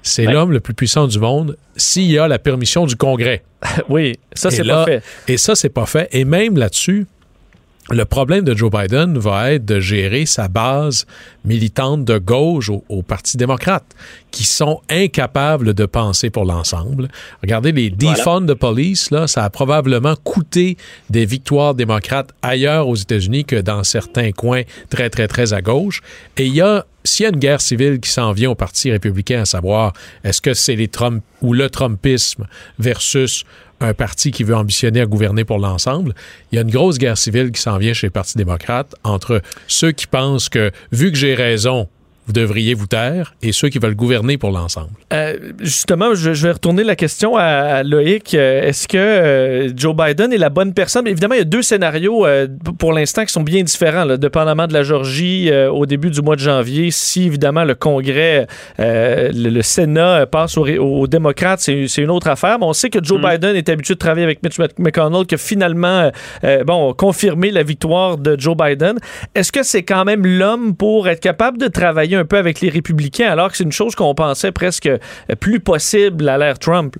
[0.04, 3.44] C'est l'homme le plus puissant du monde s'il a la permission du Congrès.
[3.90, 5.04] oui, ça, c'est pas fait.
[5.28, 6.08] Et ça, c'est pas fait.
[6.12, 7.08] Et même là-dessus,
[7.90, 11.08] le problème de Joe Biden va être de gérer sa base
[11.44, 13.84] militante de gauche au, au Parti démocrate,
[14.30, 17.10] qui sont incapables de penser pour l'ensemble.
[17.42, 20.78] Regardez les defund de police, là, ça a probablement coûté
[21.10, 26.02] des victoires démocrates ailleurs aux États-Unis que dans certains coins très, très, très à gauche.
[26.38, 28.92] Et il y a, s'il y a une guerre civile qui s'en vient au Parti
[28.92, 32.46] républicain, à savoir, est-ce que c'est les Trump ou le Trumpisme
[32.78, 33.44] versus
[33.82, 36.14] un parti qui veut ambitionner à gouverner pour l'ensemble,
[36.52, 39.42] il y a une grosse guerre civile qui s'en vient chez le Parti démocrate entre
[39.68, 41.90] ceux qui pensent que, vu que j'ai raison,
[42.28, 44.92] vous devriez vous taire, et ceux qui veulent gouverner pour l'ensemble.
[45.12, 48.34] Euh, justement, je, je vais retourner la question à, à Loïc.
[48.34, 51.08] Euh, Est-ce que euh, Joe Biden est la bonne personne?
[51.08, 54.68] Évidemment, il y a deux scénarios euh, pour l'instant qui sont bien différents, là, dépendamment
[54.68, 56.92] de la Georgie au début du mois de janvier.
[56.92, 62.60] Si, évidemment, le Congrès, le, le Sénat passe aux, démocrates, c'est une autre affaire.
[62.60, 65.36] Mais on sait que Joe Biden est habitué de travailler avec Mitch Mc- McConnell, qui
[65.36, 66.12] a finalement
[66.66, 68.98] bon, confirmé la victoire de Joe Biden.
[69.36, 72.70] Est-ce que c'est quand même l'homme pour être capable de travailler un peu avec les
[72.70, 74.98] républicains, alors que c'est une chose qu'on pensait presque euh,
[75.40, 76.96] plus possible à l'ère Trump?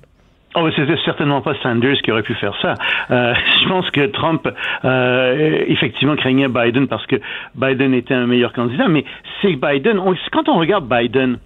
[0.54, 2.74] Oh, c'était certainement pas Sanders qui aurait pu faire ça.
[3.10, 4.46] Euh, je pense que Trump,
[4.84, 7.16] euh, effectivement, craignait Biden parce que
[7.54, 8.88] Biden était un meilleur candidat.
[8.88, 9.04] Mais
[9.40, 9.98] c'est Biden.
[10.30, 11.38] quand on regarde Biden,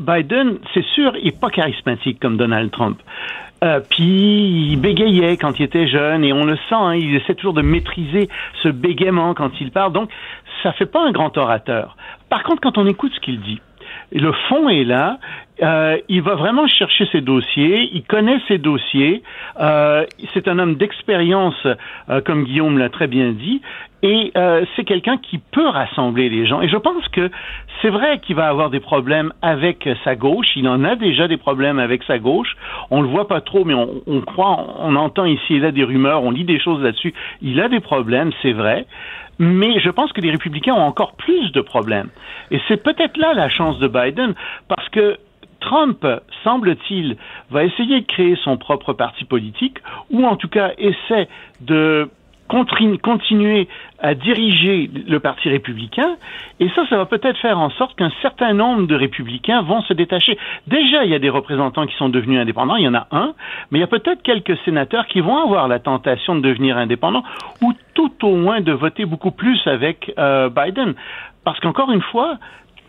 [0.00, 2.98] Biden, c'est sûr, il est pas charismatique comme Donald Trump.
[3.88, 6.74] Puis il bégayait quand il était jeune et on le sent.
[6.74, 8.28] hein, il essaie toujours de maîtriser
[8.64, 9.92] ce bégaiement quand il parle.
[9.92, 10.10] Donc,
[10.64, 11.96] ça fait pas un grand orateur.
[12.34, 13.60] Par contre, quand on écoute ce qu'il dit,
[14.10, 15.18] le fond est là.
[15.62, 17.88] Euh, il va vraiment chercher ses dossiers.
[17.92, 19.22] Il connaît ses dossiers.
[19.60, 21.54] Euh, c'est un homme d'expérience,
[22.08, 23.62] euh, comme Guillaume l'a très bien dit.
[24.04, 26.60] Et euh, c'est quelqu'un qui peut rassembler les gens.
[26.60, 27.30] Et je pense que
[27.80, 30.46] c'est vrai qu'il va avoir des problèmes avec sa gauche.
[30.56, 32.54] Il en a déjà des problèmes avec sa gauche.
[32.90, 35.84] On le voit pas trop, mais on, on croit, on entend ici et là des
[35.84, 37.14] rumeurs, on lit des choses là-dessus.
[37.40, 38.84] Il a des problèmes, c'est vrai.
[39.38, 42.10] Mais je pense que les républicains ont encore plus de problèmes.
[42.50, 44.34] Et c'est peut-être là la chance de Biden,
[44.68, 45.16] parce que
[45.60, 46.06] Trump,
[46.44, 47.16] semble-t-il,
[47.50, 49.78] va essayer de créer son propre parti politique,
[50.10, 51.26] ou en tout cas essaie
[51.62, 52.10] de
[52.48, 56.16] continuer à diriger le Parti républicain,
[56.60, 59.92] et ça, ça va peut-être faire en sorte qu'un certain nombre de républicains vont se
[59.94, 60.38] détacher.
[60.66, 63.34] Déjà, il y a des représentants qui sont devenus indépendants, il y en a un,
[63.70, 67.24] mais il y a peut-être quelques sénateurs qui vont avoir la tentation de devenir indépendants,
[67.62, 70.94] ou tout au moins de voter beaucoup plus avec euh, Biden.
[71.44, 72.38] Parce qu'encore une fois,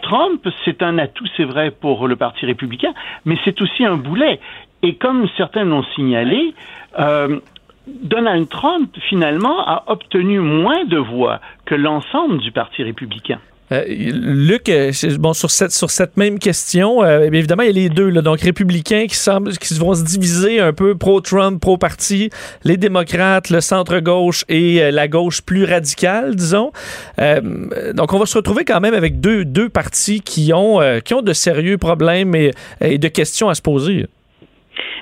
[0.02, 2.94] Trump, c'est un atout, c'est vrai, pour le Parti républicain,
[3.26, 4.40] mais c'est aussi un boulet.
[4.84, 6.54] Et comme certains l'ont signalé,
[7.00, 7.40] euh,
[7.88, 13.40] Donald Trump, finalement, a obtenu moins de voix que l'ensemble du Parti républicain.
[13.72, 17.74] Euh, Luc, euh, bon, sur cette, sur cette même question, euh, évidemment, il y a
[17.74, 22.30] les deux, là, donc républicains qui, semblent, qui vont se diviser un peu pro-Trump, pro-parti,
[22.64, 26.72] les démocrates, le centre-gauche et la gauche plus radicale, disons.
[27.18, 31.22] donc, on va se retrouver quand même avec deux, deux partis qui ont, qui ont
[31.22, 34.06] de sérieux problèmes et de questions à se poser.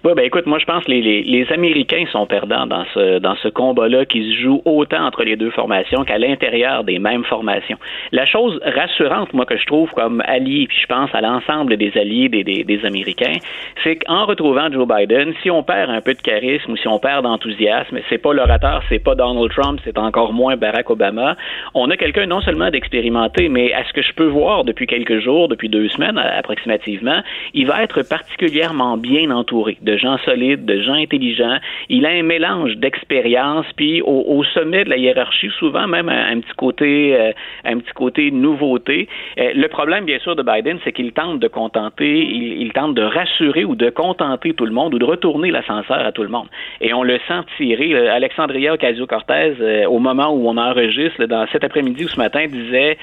[0.05, 3.19] Oui, ben écoute, moi je pense que les, les, les Américains sont perdants dans ce
[3.19, 7.23] dans ce combat-là qui se joue autant entre les deux formations qu'à l'intérieur des mêmes
[7.23, 7.77] formations.
[8.11, 11.93] La chose rassurante, moi, que je trouve comme allié, puis je pense à l'ensemble des
[11.95, 13.37] alliés des, des, des Américains,
[13.81, 16.99] c'est qu'en retrouvant Joe Biden, si on perd un peu de charisme ou si on
[16.99, 21.37] perd d'enthousiasme, c'est pas l'orateur, c'est pas Donald Trump, c'est encore moins Barack Obama,
[21.75, 25.19] on a quelqu'un non seulement d'expérimenté, mais à ce que je peux voir depuis quelques
[25.19, 27.21] jours, depuis deux semaines approximativement,
[27.53, 31.57] il va être particulièrement bien entouré gens solides, de gens intelligents.
[31.89, 36.53] Il a un mélange d'expérience, puis au, sommet de la hiérarchie, souvent même un, petit
[36.55, 37.31] côté, euh,
[37.65, 39.07] un petit côté nouveauté.
[39.39, 43.01] Euh, le problème, bien sûr, de Biden, c'est qu'il tente de contenter, il, tente de
[43.01, 46.47] rassurer ou de contenter tout le monde ou de retourner l'ascenseur à tout le monde.
[46.81, 47.93] Et on le sent tirer.
[47.93, 52.97] Euh, Alexandria Ocasio-Cortez, au moment où on enregistre, dans cet après-midi ou ce matin, disait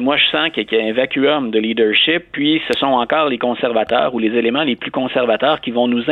[0.00, 3.38] Moi, je sens qu'il y a un vacuum de leadership, puis ce sont encore les
[3.38, 6.10] conservateurs ou les éléments les plus conservateurs qui vont nous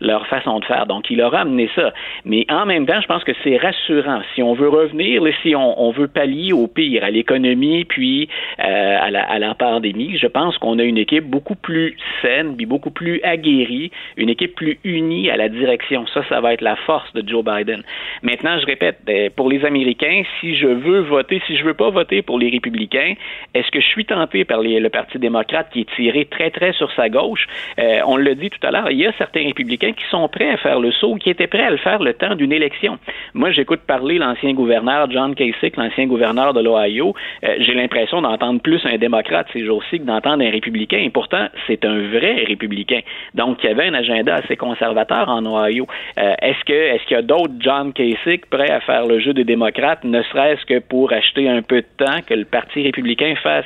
[0.00, 0.86] leur façon de faire.
[0.86, 1.92] Donc, il aura amené ça.
[2.24, 4.20] Mais en même temps, je pense que c'est rassurant.
[4.34, 8.28] Si on veut revenir, si on, veut pallier au pire, à l'économie, puis
[8.60, 12.90] euh, à, la, pandémie, je pense qu'on a une équipe beaucoup plus saine, puis beaucoup
[12.90, 16.06] plus aguerrie, une équipe plus unie à la direction.
[16.12, 17.82] Ça, ça va être la force de Joe Biden.
[18.22, 21.90] Maintenant, je répète, euh, pour les Américains, si je veux voter, si je veux pas
[21.90, 23.14] voter pour les républicains,
[23.54, 26.90] est-ce que je suis tenté par le Parti démocrate qui est tiré très, très sur
[26.92, 27.46] sa gauche?
[27.78, 30.50] Euh, on l'a dit tout à l'heure, il y a certains républicains qui sont prêts
[30.50, 32.98] à faire le saut, qui étaient prêts à le faire le temps d'une élection.
[33.32, 37.14] Moi, j'écoute parler l'ancien gouverneur John Kasich, l'ancien gouverneur de l'Ohio.
[37.44, 40.98] Euh, j'ai l'impression d'entendre plus un démocrate ces jours-ci que d'entendre un républicain.
[40.98, 42.98] Et pourtant, c'est un vrai républicain.
[43.34, 45.86] Donc, il y avait un agenda assez conservateur en Ohio.
[46.18, 49.32] Euh, est-ce que est-ce qu'il y a d'autres John Kasich prêts à faire le jeu
[49.32, 53.36] des démocrates, ne serait-ce que pour acheter un peu de temps que le Parti républicain
[53.44, 53.64] fasse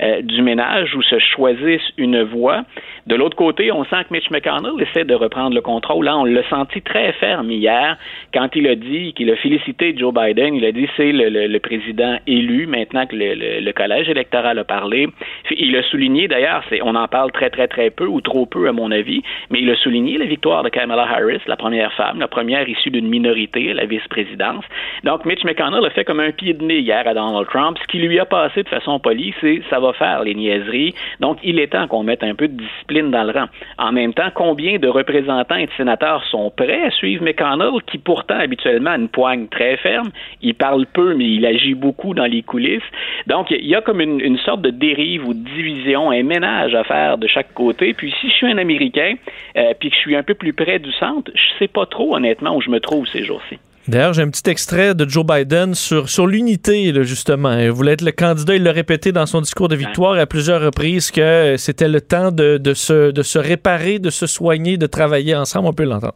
[0.00, 2.64] euh, du ménage ou se choisisse une voie?
[3.06, 6.04] De l'autre côté, on sent que Mitch McConnell essaie de reprendre le contrôle.
[6.04, 7.96] Là, on l'a senti très ferme hier
[8.34, 10.54] quand il a dit qu'il a félicité Joe Biden.
[10.54, 15.08] Il a dit c'est le, président élu maintenant que le, collège électoral a parlé.
[15.50, 18.72] Il a souligné d'ailleurs, on en parle très très très peu ou trop peu à
[18.72, 22.28] mon avis, mais il a souligné la victoire de Kamala Harris, la première femme, la
[22.28, 24.64] première issue d'une minorité la vice-présidence.
[25.04, 27.78] Donc Mitch McConnell a fait comme un pied de nez hier à Donald Trump.
[27.80, 30.94] Ce qui lui a passé de façon polie, c'est ça va faire les niaiseries.
[31.20, 33.46] Donc il est temps qu'on mette un peu de discipline dans le rang.
[33.78, 37.98] En même temps, combien de représentants et de sénateurs sont prêts à suivre McConnell, qui
[37.98, 40.10] pourtant habituellement a une poigne très ferme.
[40.40, 42.82] Il parle peu, mais il agit beaucoup dans les coulisses.
[43.26, 46.84] Donc, il y a comme une, sorte de dérive ou de division, un ménage à
[46.84, 47.92] faire de chaque côté.
[47.92, 49.14] Puis, si je suis un Américain,
[49.56, 52.14] euh, puis que je suis un peu plus près du centre, je sais pas trop
[52.14, 53.58] honnêtement où je me trouve ces jours-ci.
[53.88, 57.52] D'ailleurs, j'ai un petit extrait de Joe Biden sur, sur l'unité, justement.
[57.58, 60.60] Il voulait être le candidat, il l'a répété dans son discours de victoire à plusieurs
[60.60, 64.86] reprises que c'était le temps de, de, se, de se réparer, de se soigner, de
[64.86, 65.66] travailler ensemble.
[65.66, 66.14] On peut l'entendre.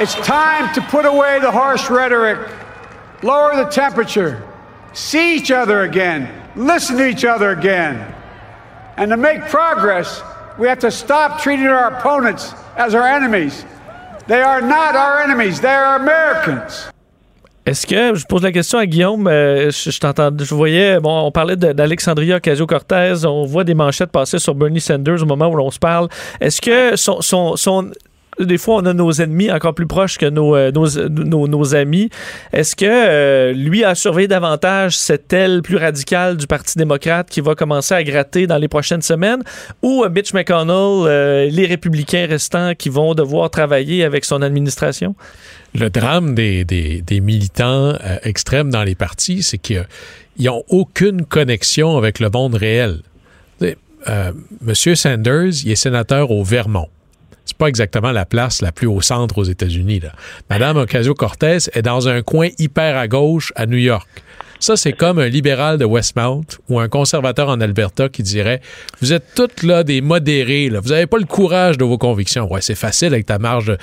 [0.00, 2.38] It's time to put away the harsh rhetoric,
[3.24, 4.36] lower the temperature,
[4.92, 7.98] see each other again, listen to each other again.
[8.96, 10.22] And to make progress,
[10.56, 13.64] we have to stop treating our opponents as our enemies.
[14.28, 16.92] They are not our enemies, they are Americans.
[17.68, 21.30] Est-ce que, je pose la question à Guillaume, euh, je, je, je voyais, bon, on
[21.30, 25.70] parlait d'Alexandria Ocasio-Cortez, on voit des manchettes passer sur Bernie Sanders au moment où l'on
[25.70, 26.08] se parle.
[26.40, 27.90] Est-ce que son, son, son
[28.40, 32.10] des fois, on a nos ennemis encore plus proches que nos, euh, nos, amis.
[32.52, 37.40] Est-ce que euh, lui a surveillé davantage cette aile plus radicale du Parti démocrate qui
[37.40, 39.42] va commencer à gratter dans les prochaines semaines
[39.82, 45.14] ou Mitch McConnell, les républicains restants qui vont devoir travailler avec son administration?
[45.74, 49.84] Le drame des, des, des militants extrêmes dans les partis, c'est qu'ils
[50.38, 53.00] n'ont aucune connexion avec le monde réel.
[54.08, 56.88] Euh, Monsieur Sanders, il est sénateur au Vermont.
[57.48, 60.02] C'est pas exactement la place la plus au centre aux États-Unis.
[60.50, 64.06] Madame Ocasio-Cortez est dans un coin hyper à gauche à New York.
[64.60, 68.60] Ça, c'est comme un libéral de Westmount ou un conservateur en Alberta qui dirait
[69.00, 70.80] Vous êtes toutes là des modérés, là.
[70.80, 72.52] vous n'avez pas le courage de vos convictions.
[72.52, 73.78] Ouais, c'est facile avec ta marge de.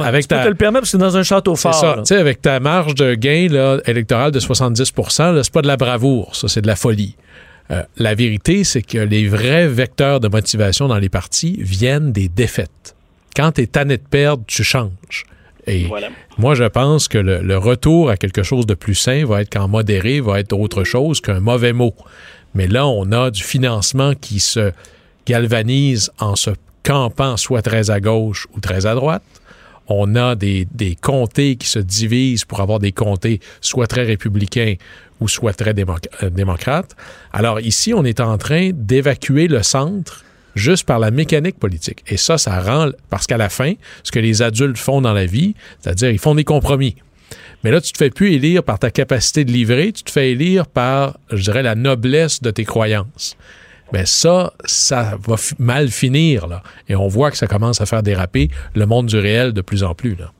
[0.00, 0.38] avec tu ta...
[0.38, 1.74] peux te le permettre parce que c'est dans un château fort.
[2.04, 6.34] Ça, avec ta marge de gain là, électoral de 70% c'est pas de la bravoure,
[6.36, 7.16] ça, c'est de la folie.
[7.70, 12.28] Euh, la vérité, c'est que les vrais vecteurs de motivation dans les partis viennent des
[12.28, 12.94] défaites.
[13.34, 15.24] Quand tu es tanné de perdre, tu changes.
[15.66, 15.86] Et
[16.36, 19.66] moi, je pense que le, retour à quelque chose de plus sain va être qu'en
[19.66, 21.94] modéré va être autre chose qu'un mauvais mot.
[22.54, 24.72] Mais là, on a du financement qui se
[25.26, 26.50] galvanise en se
[26.82, 29.22] campant soit très à gauche ou très à droite.
[29.88, 34.74] On a des, des comtés qui se divisent pour avoir des comtés soit très républicains
[35.20, 36.96] ou soit très euh, démocrates.
[37.32, 42.04] Alors ici, on est en train d'évacuer le centre juste par la mécanique politique.
[42.08, 45.26] Et ça, ça rend, parce qu'à la fin, ce que les adultes font dans la
[45.26, 46.96] vie, c'est-à-dire ils font des compromis.
[47.62, 50.32] Mais là, tu te fais plus élire par ta capacité de livrer, tu te fais
[50.32, 53.36] élire par, je dirais, la noblesse de tes croyances.
[53.94, 56.64] Mais ça, ça va mal finir, là.
[56.88, 59.84] Et on voit que ça commence à faire déraper le monde du réel de plus
[59.84, 60.32] en plus, là.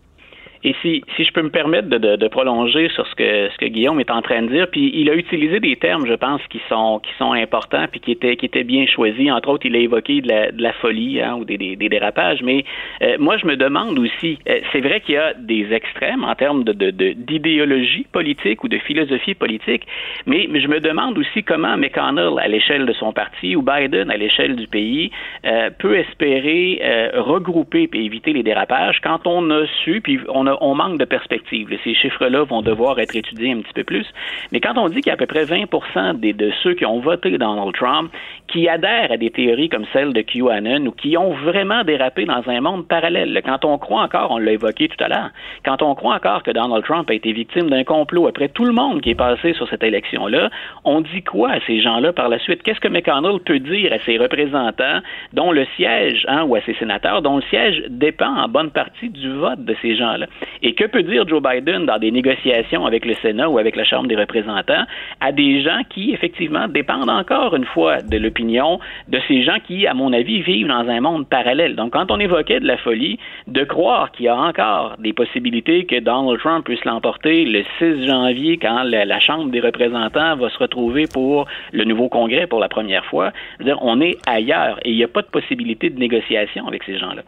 [0.64, 3.58] Et si, si je peux me permettre de, de, de, prolonger sur ce que, ce
[3.58, 6.40] que Guillaume est en train de dire, puis il a utilisé des termes, je pense,
[6.48, 9.30] qui sont, qui sont importants, puis qui étaient, qui étaient bien choisis.
[9.30, 11.88] Entre autres, il a évoqué de la, de la folie hein, ou des, des, des,
[11.90, 12.42] dérapages.
[12.42, 12.64] Mais
[13.02, 16.34] euh, moi, je me demande aussi, euh, c'est vrai qu'il y a des extrêmes en
[16.34, 19.86] termes de, d'idéologie politique ou de philosophie politique,
[20.24, 24.16] mais, je me demande aussi comment McConnell, à l'échelle de son parti, ou Biden, à
[24.16, 25.10] l'échelle du pays,
[25.44, 26.80] euh, peut espérer
[27.14, 31.04] regrouper et éviter les dérapages quand on a su, puis on a on manque de
[31.04, 31.68] perspective.
[31.84, 34.06] Ces chiffres-là vont devoir être étudiés un petit peu plus.
[34.52, 36.86] Mais quand on dit qu'il y a à peu près 20 des, de ceux qui
[36.86, 38.10] ont voté Donald Trump
[38.48, 42.42] qui adhèrent à des théories comme celle de QAnon ou qui ont vraiment dérapé dans
[42.46, 45.30] un monde parallèle, quand on croit encore, on l'a évoqué tout à l'heure,
[45.64, 48.72] quand on croit encore que Donald Trump a été victime d'un complot après tout le
[48.72, 50.50] monde qui est passé sur cette élection-là,
[50.84, 52.62] on dit quoi à ces gens-là par la suite?
[52.62, 55.00] Qu'est-ce que McConnell peut dire à ses représentants
[55.32, 59.08] dont le siège, hein, ou à ses sénateurs, dont le siège dépend en bonne partie
[59.08, 60.26] du vote de ces gens-là?
[60.62, 63.84] Et que peut dire Joe Biden dans des négociations avec le Sénat ou avec la
[63.84, 64.84] Chambre des représentants
[65.20, 68.78] à des gens qui, effectivement, dépendent encore une fois de l'opinion
[69.08, 71.76] de ces gens qui, à mon avis, vivent dans un monde parallèle?
[71.76, 75.84] Donc, quand on évoquait de la folie, de croire qu'il y a encore des possibilités
[75.84, 80.58] que Donald Trump puisse l'emporter le 6 janvier quand la, Chambre des représentants va se
[80.58, 84.96] retrouver pour le nouveau Congrès pour la première fois, dire on est ailleurs et il
[84.96, 87.22] n'y a pas de possibilité de négociation avec ces gens-là.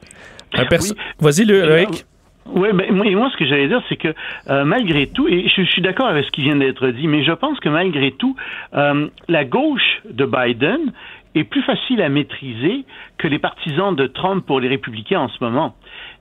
[1.20, 2.04] Vas-y, Loïc.
[2.54, 4.14] Oui, ben, moi, ce que j'allais dire, c'est que
[4.48, 7.32] euh, malgré tout, et je, suis d'accord avec ce qui vient d'être dit, mais je
[7.32, 8.36] pense que malgré tout,
[8.74, 10.92] euh, la gauche de Biden
[11.34, 12.84] est plus facile à maîtriser
[13.18, 15.74] que les partisans de Trump pour les républicains en ce moment.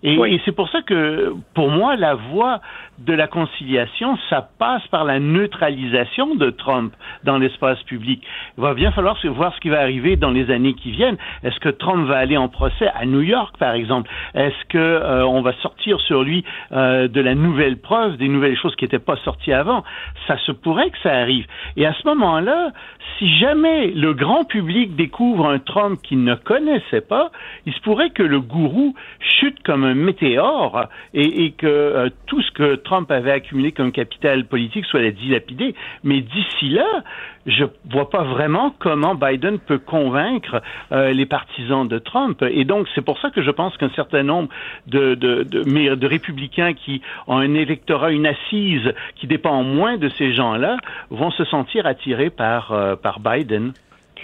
[0.04, 2.62] Et, c'est pour ça que, pour moi, la voie
[3.00, 8.24] de la conciliation, ça passe par la neutralisation de Trump dans l'espace public.
[8.58, 11.18] Il va bien falloir voir ce qui va arriver dans les années qui viennent.
[11.44, 14.10] Est-ce que Trump va aller en procès à New York, par exemple?
[14.34, 18.58] Est-ce que euh, on va sortir sur lui euh, de la nouvelle preuve, des nouvelles
[18.58, 19.84] choses qui n'étaient pas sorties avant?
[20.28, 21.46] Ça se pourrait que ça arrive.
[21.78, 22.72] Et à ce moment-là,
[23.18, 27.32] si jamais le grand public découvre un Trump qu'il ne connaissait pas,
[27.66, 32.52] il se pourrait que le gourou chute comme un météore et, que euh, tout ce
[32.52, 35.76] que Trump avait accumulé comme capital politique soit dilapidé.
[36.04, 37.04] Mais d'ici là,
[37.46, 42.44] je vois pas vraiment comment Biden peut convaincre euh, les partisans de Trump.
[42.50, 44.50] Et donc, c'est pour ça que je pense qu'un certain nombre
[44.88, 50.10] de, de, de, de, républicains qui ont un électorat, une assise qui dépend moins de
[50.10, 50.78] ces gens-là,
[51.10, 53.74] vont se sentir attirés par, euh, par Biden.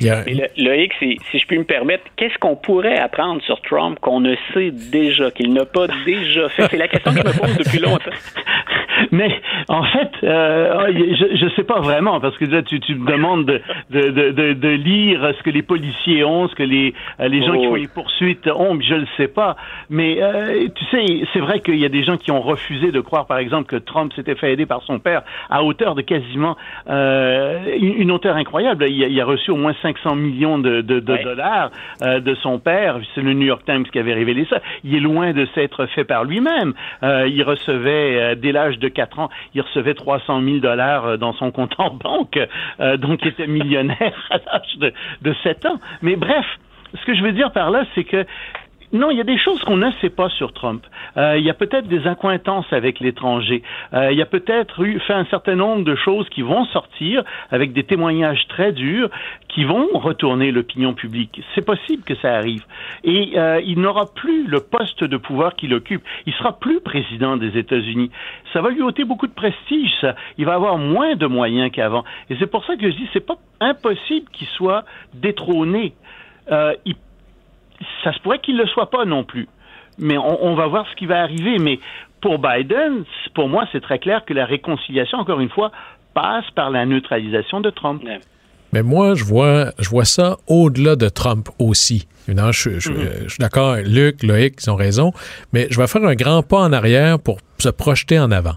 [0.02, 4.20] Mais Loïc, si, si, je puis me permettre, qu'est-ce qu'on pourrait apprendre sur Trump qu'on
[4.20, 6.68] ne sait déjà, qu'il n'a pas déjà fait?
[6.70, 8.12] C'est la question que je me pose depuis longtemps.
[9.12, 13.10] Mais en fait, euh, je ne sais pas vraiment, parce que là, tu, tu me
[13.10, 17.28] demandes de, de, de, de, lire ce que les policiers ont, ce que les, euh,
[17.28, 17.76] les gens qui font oh.
[17.76, 19.56] les poursuites ont, je ne le sais pas.
[19.90, 23.00] Mais euh, tu sais, c'est vrai qu'il y a des gens qui ont refusé de
[23.00, 26.58] croire, par exemple, que Trump s'était fait aider par son père à hauteur de quasiment
[26.90, 28.86] euh, une, hauteur incroyable.
[28.88, 31.72] Il a, il a, reçu au moins 500 millions de, de, de dollars
[32.02, 33.00] euh, de son père.
[33.16, 34.60] C'est le New York Times qui avait révélé ça.
[34.84, 36.74] Il est loin de s'être fait par lui-même.
[37.02, 41.52] il recevait, dès l'âge de 4 ans, il recevait 300 000 dollars euh, dans son
[41.52, 42.40] compte en banque,
[42.80, 45.80] euh, donc il était millionnaire à l'âge de, de 7 ans.
[46.02, 46.46] Mais bref,
[47.00, 48.26] ce que je veux dire par là, c'est que
[48.94, 50.86] non, il y a des choses qu'on ne sait pas sur Trump.
[51.16, 53.64] Euh, il y a peut-être des accointances avec l'étranger.
[53.94, 57.24] Euh, il y a peut-être eu fait un certain nombre de choses qui vont sortir
[57.52, 59.10] avec des témoignages très durs
[59.48, 61.42] qui vont retourner l'opinion publique.
[61.56, 62.64] C'est possible que ça arrive.
[63.04, 66.04] Et euh, il n'aura plus le poste de pouvoir qu'il occupe.
[66.26, 68.12] Il sera plus président des États-Unis.
[68.54, 69.92] Ça va lui ôter beaucoup de prestige.
[70.02, 70.16] Ça.
[70.38, 72.04] Il va avoir moins de moyens qu'avant.
[72.30, 74.84] Et c'est pour ça que je dis c'est pas impossible qu'il soit
[75.14, 75.94] détrôné.
[76.52, 76.96] Euh, il
[78.04, 79.48] ça se pourrait qu'il ne le soit pas non plus.
[79.98, 81.60] Mais on, va voir ce qui va arriver.
[81.60, 81.80] Mais
[82.22, 83.04] pour Biden,
[83.36, 85.72] pour moi, c'est très clair que la réconciliation, encore une fois,
[86.14, 88.02] passe par la neutralisation de Trump.
[88.74, 92.08] Mais moi, je vois, je vois ça au-delà de Trump aussi.
[92.28, 93.30] je, je, je, mm-hmm.
[93.30, 95.12] suis d'accord, Luc, Loïc, ils ont raison,
[95.52, 98.56] mais je vais faire un grand pas en arrière pour se projeter en avant.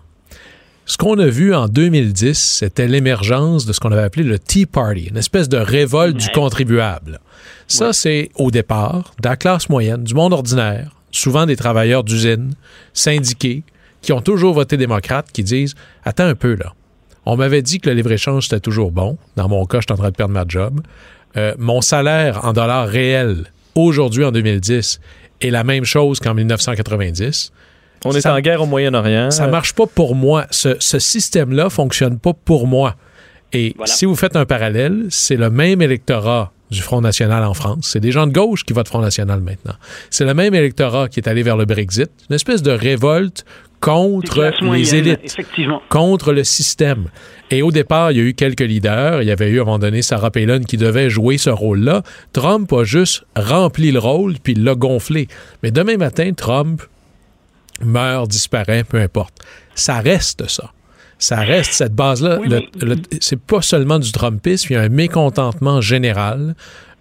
[0.87, 4.67] Ce qu'on a vu en 2010, c'était l'émergence de ce qu'on avait appelé le Tea
[4.67, 7.21] Party, une espèce de révolte du contribuable.
[7.67, 12.55] Ça, c'est au départ de la classe moyenne, du monde ordinaire, souvent des travailleurs d'usine,
[12.93, 13.63] syndiqués,
[14.03, 16.75] qui ont toujours voté démocrate, qui disent Attends un peu là.
[17.27, 19.17] On m'avait dit que le livre-échange, c'était toujours bon.
[19.37, 20.81] Dans mon cas, je suis en train de perdre ma job.
[21.37, 25.01] Euh, mon salaire en dollars réels, aujourd'hui, en 2010,
[25.41, 27.51] est la même chose qu'en 1990.
[28.05, 29.31] On est en guerre au Moyen-Orient.
[29.31, 30.47] Ça marche pas pour moi.
[30.51, 32.97] Ce, système-là fonctionne pas pour moi.
[33.53, 37.89] Et si vous faites un parallèle, c'est le même électorat du Front National en France.
[37.93, 39.75] C'est des gens de gauche qui votent Front National maintenant.
[40.11, 42.11] C'est le même électorat qui est allé vers le Brexit.
[42.29, 43.45] Une espèce de révolte
[43.81, 45.37] contre les élites,
[45.91, 47.09] contre le système.
[47.51, 49.21] Et au départ, il y a eu quelques leaders.
[49.21, 52.03] Il y avait eu à un moment donné Sarah Palin qui devait jouer ce rôle-là.
[52.33, 55.29] Trump a juste rempli le rôle puis l'a gonflé.
[55.63, 56.83] Mais demain matin, Trump
[57.83, 59.35] meurt, disparaît, peu importe.
[59.75, 60.74] Ça reste ça
[61.25, 62.39] ça reste cette base-là.
[63.21, 66.55] c'est pas seulement du Trumpisme, il y a un mécontentement général,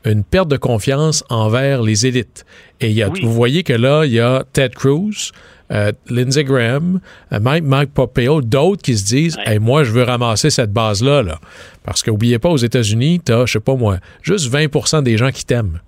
[0.05, 2.45] une perte de confiance envers les élites.
[2.79, 5.31] Et il y a, vous voyez que là, il y a Ted Cruz,
[5.71, 6.99] euh, Lindsey Graham,
[7.31, 11.23] euh, Mike, Mike Pompeo, d'autres qui se disent moi, je veux ramasser cette base-là.
[11.23, 11.39] Là.
[11.83, 15.31] Parce qu'oubliez pas, aux États-Unis, tu as, je sais pas moi, juste 20% des gens
[15.31, 15.79] qui t'aiment.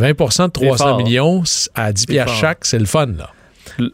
[0.00, 1.42] 20% de 300 millions
[1.74, 3.06] à 10 piastres chaque, c'est le fun.
[3.06, 3.30] Là.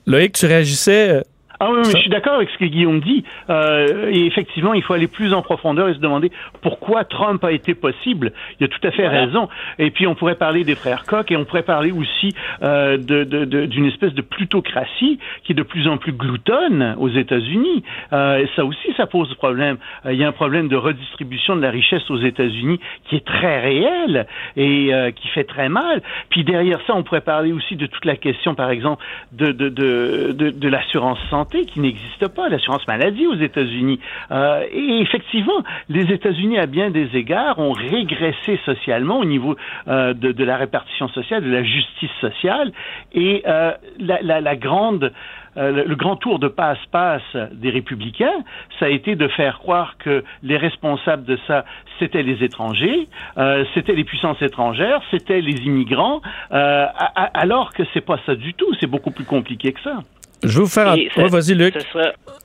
[0.07, 1.20] Loïc, tu réagissais euh,
[1.61, 3.24] ah oui, mais je suis d'accord avec ce que Guillaume dit.
[3.48, 6.32] Euh, et effectivement, il faut aller plus en profondeur et se demander
[6.62, 8.32] pourquoi Trump a été possible.
[8.59, 9.48] Il a tout à fait raison.
[9.78, 13.24] Et puis, on pourrait parler des frères Koch et on pourrait parler aussi euh, d'une
[13.24, 17.84] de, de, espèce de plutocratie qui est de plus en plus gloutonne aux États-Unis.
[18.12, 19.76] Euh, ça aussi, ça pose problème.
[20.07, 23.24] Euh, il y a un problème de redistribution de la richesse aux États-Unis qui est
[23.24, 24.26] très réel
[24.57, 26.02] et euh, qui fait très mal.
[26.30, 29.68] Puis derrière ça, on pourrait parler aussi de toute la question, par exemple, de, de,
[29.68, 34.01] de, de, de l'assurance santé qui n'existe pas, l'assurance maladie aux États-Unis.
[34.30, 39.57] Euh, et effectivement, les États-Unis, à bien des égards, ont régressé socialement au niveau
[39.88, 42.72] euh, de, la répartition sociale, de la justice sociale,
[43.12, 45.12] et euh, la, grande
[45.57, 48.42] le grand tour de passe-passe des républicains,
[48.80, 51.64] ça a été de faire croire que les responsables de ça,
[52.01, 53.07] c'était les étrangers,
[53.38, 58.74] euh, c'était les puissances étrangères, c'était les immigrants, alors que c'est pas ça du tout,
[58.80, 60.01] c'est beaucoup plus compliqué que ça.
[60.45, 60.88] Je vais vous faire.
[60.88, 61.26] Un...
[61.28, 61.74] vas-y, Luc.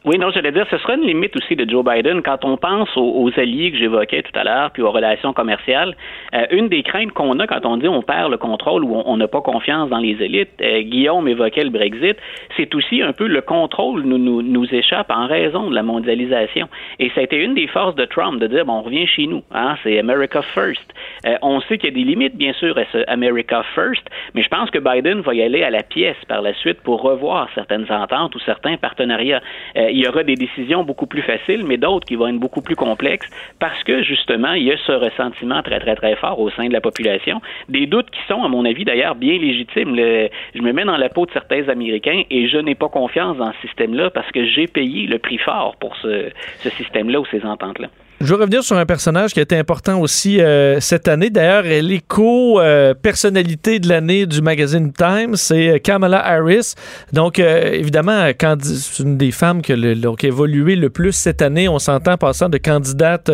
[0.05, 2.87] Oui, non, j'allais dire, ce sera une limite aussi de Joe Biden quand on pense
[2.95, 5.93] aux, alliés que j'évoquais tout à l'heure, puis aux relations commerciales.
[6.33, 9.17] Euh, une des craintes qu'on a quand on dit on perd le contrôle ou on
[9.17, 12.17] n'a pas confiance dans les élites, euh, Guillaume évoquait le Brexit,
[12.55, 16.69] c'est aussi un peu le contrôle nous, nous, nous échappe en raison de la mondialisation.
[16.99, 19.27] Et ça a été une des forces de Trump de dire, bon, on revient chez
[19.27, 20.93] nous, hein, c'est America First.
[21.25, 24.43] Euh, on sait qu'il y a des limites, bien sûr, à ce America First, mais
[24.43, 27.49] je pense que Biden va y aller à la pièce par la suite pour revoir
[27.53, 29.41] certaines ententes ou certains partenariats.
[29.77, 32.61] Euh, il y aura des décisions beaucoup plus faciles, mais d'autres qui vont être beaucoup
[32.61, 33.29] plus complexes
[33.59, 36.73] parce que justement, il y a ce ressentiment très, très, très fort au sein de
[36.73, 37.41] la population.
[37.67, 39.95] Des doutes qui sont, à mon avis, d'ailleurs, bien légitimes.
[39.95, 43.51] je me mets dans la peau de certains Américains et je n'ai pas confiance dans
[43.53, 47.45] ce système-là parce que j'ai payé le prix fort pour ce, ce système-là ou ces
[47.45, 47.87] ententes-là.
[48.21, 51.29] Je veux revenir sur un personnage qui a été important aussi euh, cette année.
[51.29, 55.37] D'ailleurs, elle est co-personnalité de l'année du magazine Time.
[55.37, 56.73] C'est euh, Kamala Harris.
[57.13, 58.29] Donc, euh, évidemment,
[58.61, 59.77] c'est une des femmes qui a,
[60.23, 61.69] évolué le plus cette année.
[61.69, 63.31] On s'entend passant de candidate,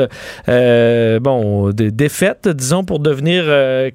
[0.47, 3.45] bon, de défaite, disons, pour devenir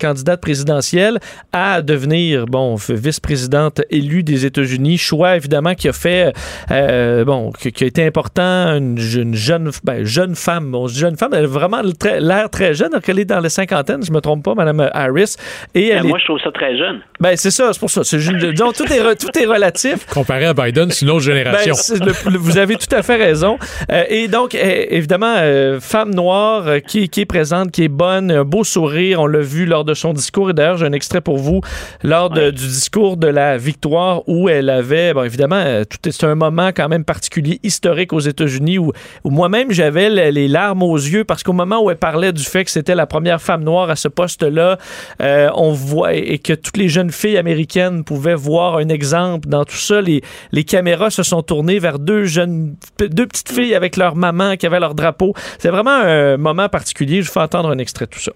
[0.01, 1.20] candidate présidentielle
[1.53, 4.99] à devenir, bon, vice-présidente élue des États-Unis.
[4.99, 6.32] Choix, évidemment, qui a fait,
[6.68, 8.76] bon, qui, a été important.
[8.76, 11.32] Une, jeune, ben, jeune femme jeune femme.
[11.34, 14.44] Elle a vraiment l'air très jeune, alors qu'elle est dans les cinquantaines, je me trompe
[14.44, 15.36] pas, Mme Harris.
[15.74, 17.00] Et ben, moi, je trouve ça très jeune.
[17.20, 18.02] Ben, c'est ça, c'est pour ça.
[18.02, 20.06] disons, tout, est, tout est relatif.
[20.06, 21.74] Comparé à Biden, c'est une autre génération.
[22.00, 23.58] Ben, vous avez tout à fait raison.
[23.90, 28.30] Euh, et donc, évidemment, euh, femme noire euh, qui, qui, est présente, qui est bonne,
[28.30, 29.20] un beau sourire.
[29.20, 30.50] On l'a vu lors de son discours.
[30.50, 31.60] Et d'ailleurs, j'ai un extrait pour vous
[32.02, 36.88] lors du discours de la victoire où elle avait, bon, évidemment, c'est un moment quand
[36.88, 38.92] même particulier, historique aux États-Unis où,
[39.24, 42.64] où moi-même, j'avais les larmes aux yeux parce qu'au moment où elle parlait du fait
[42.64, 44.78] que c'était la première femme noire à ce poste-là,
[45.20, 49.64] euh, on voit et que toutes les jeunes filles américaines pouvaient voir un exemple dans
[49.64, 50.00] tout ça.
[50.00, 54.56] Les, les caméras se sont tournées vers deux jeunes, deux petites filles avec leur maman
[54.56, 55.34] qui avaient leur drapeau.
[55.58, 57.22] C'est vraiment un moment particulier.
[57.22, 58.32] Je vous fais entendre un extrait de tout ça.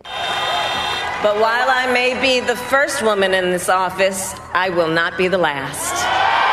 [1.22, 5.26] But while I may be the first woman in this office, I will not be
[5.28, 6.43] the last.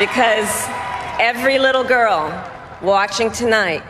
[0.00, 0.64] Because
[1.20, 2.32] every little girl
[2.80, 3.82] watching tonight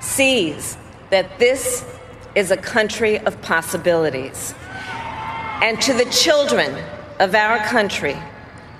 [0.00, 0.76] sees
[1.10, 1.84] that this
[2.34, 4.52] is a country of possibilities.
[5.62, 6.74] And to the children
[7.20, 8.16] of our country,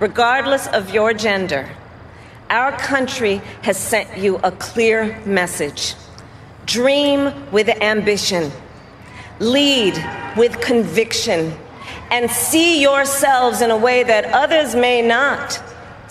[0.01, 1.69] regardless of your gender,
[2.49, 5.95] our country has sent you a clear message.
[6.65, 8.51] Dream with ambition,
[9.39, 9.95] lead
[10.35, 11.53] with conviction,
[12.11, 15.63] and see yourselves in a way that others may not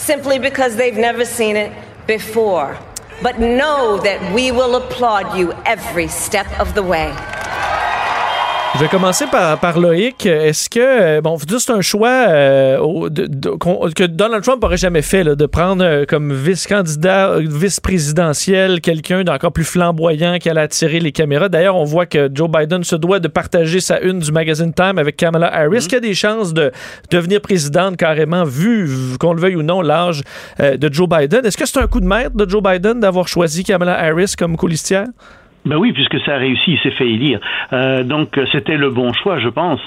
[0.04, 1.72] simply because they've never seen it
[2.06, 2.78] before.
[3.22, 7.08] But know that we will applaud you every step of the way.
[8.74, 10.26] Je vais commencer par, par Loïc.
[10.26, 13.08] Est-ce que, euh, bon, c'est un choix euh,
[13.94, 19.62] que Donald Trump aurait jamais fait, de prendre euh, comme vice-candidat, vice-présidentiel, quelqu'un d'encore plus
[19.62, 21.48] flamboyant qui allait attirer les caméras.
[21.48, 24.98] D'ailleurs, on voit que Joe Biden se doit de partager sa une du magazine Time
[24.98, 25.86] avec Kamala Harris, mm-hmm.
[25.86, 26.72] qui a des chances de
[27.12, 30.22] devenir présidente carrément, vu, qu'on le veuille ou non, l'âge
[30.58, 31.46] de Joe Biden.
[31.46, 34.56] Est-ce que c'est un coup de maître de Joe Biden d'avoir choisi Kamala Harris comme
[34.56, 35.06] colistière?
[35.64, 37.40] Ben oui, puisque ça a réussi, il s'est fait élire.
[37.72, 39.80] Euh, donc c'était le bon choix, je pense.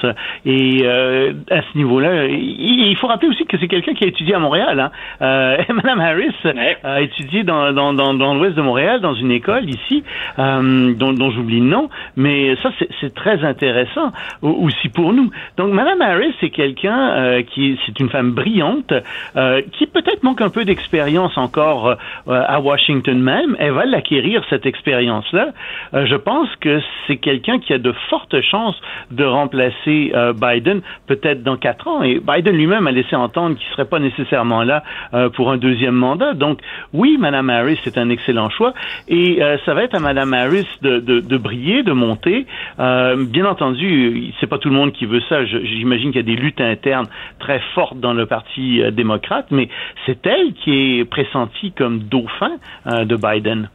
[0.46, 4.34] Et euh, à ce niveau-là, il, faut rappeler aussi que c'est quelqu'un qui a étudié
[4.34, 4.80] à Montréal.
[4.80, 4.92] Hein.
[5.22, 6.36] Euh, Madame Harris
[6.84, 10.04] a étudié dans, dans, dans, dans l'ouest de Montréal, dans une école ici,
[10.40, 11.90] euh, dont, dont j'oublie le nom.
[12.16, 14.12] Mais ça, c'est très intéressant
[14.42, 15.30] aussi pour nous.
[15.58, 18.94] Donc Madame Harris, c'est quelqu'un euh, qui, c'est une femme brillante,
[19.36, 21.96] euh, qui peut-être manque un peu d'expérience encore
[22.28, 23.56] à Washington même.
[23.60, 25.50] Elle va l'acquérir cette expérience-là.
[25.94, 28.80] Euh, je pense que c'est quelqu'un qui a de fortes chances
[29.12, 32.04] de remplacer euh, Biden, peut-être dans quatre ans.
[32.04, 35.58] Et Biden lui-même a laissé entendre qu'il ne serait pas nécessairement là euh, pour un
[35.58, 36.34] deuxième mandat.
[36.34, 36.60] Donc,
[36.94, 38.74] oui, Mme Harris, c'est un excellent choix.
[39.08, 42.46] Et ça va être à Mme Harris de, de, de briller, de monter.
[42.78, 45.46] bien entendu, c'est pas tout le monde qui veut ça.
[45.46, 47.08] J'imagine qu'il y a des luttes internes
[47.40, 49.70] très fortes dans le Parti démocrate, mais
[50.06, 53.70] c'est elle qui est pressentie comme dauphin de Biden.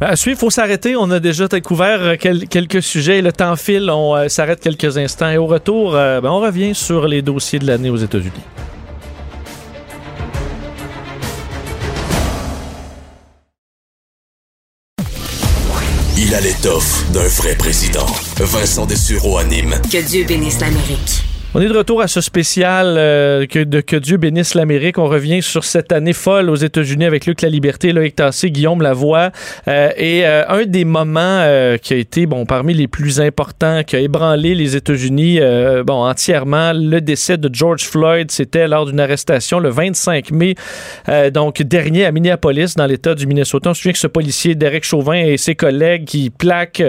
[0.00, 0.94] Ben, à suivre, il faut s'arrêter.
[0.96, 3.20] On a déjà découvert euh, quelques sujets.
[3.20, 3.90] Le temps file.
[3.90, 5.30] On euh, s'arrête quelques instants.
[5.30, 8.30] Et au retour, euh, ben, on revient sur les dossiers de l'année aux États-Unis.
[16.16, 18.06] Il a l'étoffe d'un vrai président.
[18.36, 19.74] Vincent Dessureau anime.
[19.90, 21.24] Que Dieu bénisse l'Amérique.
[21.54, 24.98] On est de retour à ce spécial euh, que, de, que Dieu bénisse l'Amérique.
[24.98, 28.82] On revient sur cette année folle aux États-Unis avec Luc La Liberté, Loïc Tassé, Guillaume
[28.82, 29.30] Lavoie.
[29.66, 31.42] Euh, et euh, un des moments
[31.80, 35.40] qui a été bon parmi les plus importants, qui a ébranlé les États-Unis
[35.86, 40.54] bon entièrement, le décès de George Floyd, c'était lors d'une arrestation le 25 mai,
[41.32, 43.70] donc dernier à Minneapolis, dans l'État du Minnesota.
[43.70, 46.84] On se souvient que ce policier, Derek Chauvin et ses collègues qui plaquent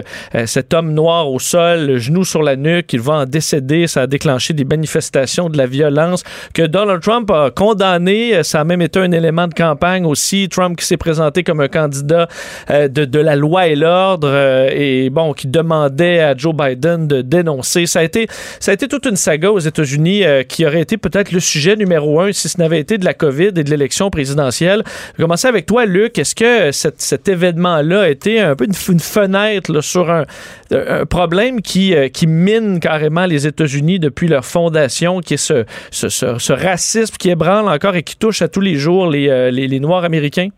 [0.45, 3.87] cet homme noir au sol, le genou sur la nuque, il va en décéder.
[3.87, 6.23] Ça a déclenché des manifestations, de la violence
[6.53, 8.43] que Donald Trump a condamné.
[8.43, 10.49] Ça a même été un élément de campagne aussi.
[10.49, 12.27] Trump qui s'est présenté comme un candidat
[12.69, 17.07] euh, de, de, la loi et l'ordre euh, et bon, qui demandait à Joe Biden
[17.07, 17.85] de dénoncer.
[17.85, 18.27] Ça a été,
[18.59, 21.75] ça a été toute une saga aux États-Unis euh, qui aurait été peut-être le sujet
[21.75, 24.83] numéro un si ce n'avait été de la COVID et de l'élection présidentielle.
[24.85, 26.17] Je vais commencer avec toi, Luc.
[26.17, 30.25] Est-ce que cet, cet événement-là a été un peu une, fenêtre sur un,
[30.71, 37.15] un, problème qui, qui mine carrément les États-Unis depuis leur fondation, qui est ce, racisme
[37.17, 40.49] qui ébranle encore et qui touche à tous les jours les, les, les Noirs américains?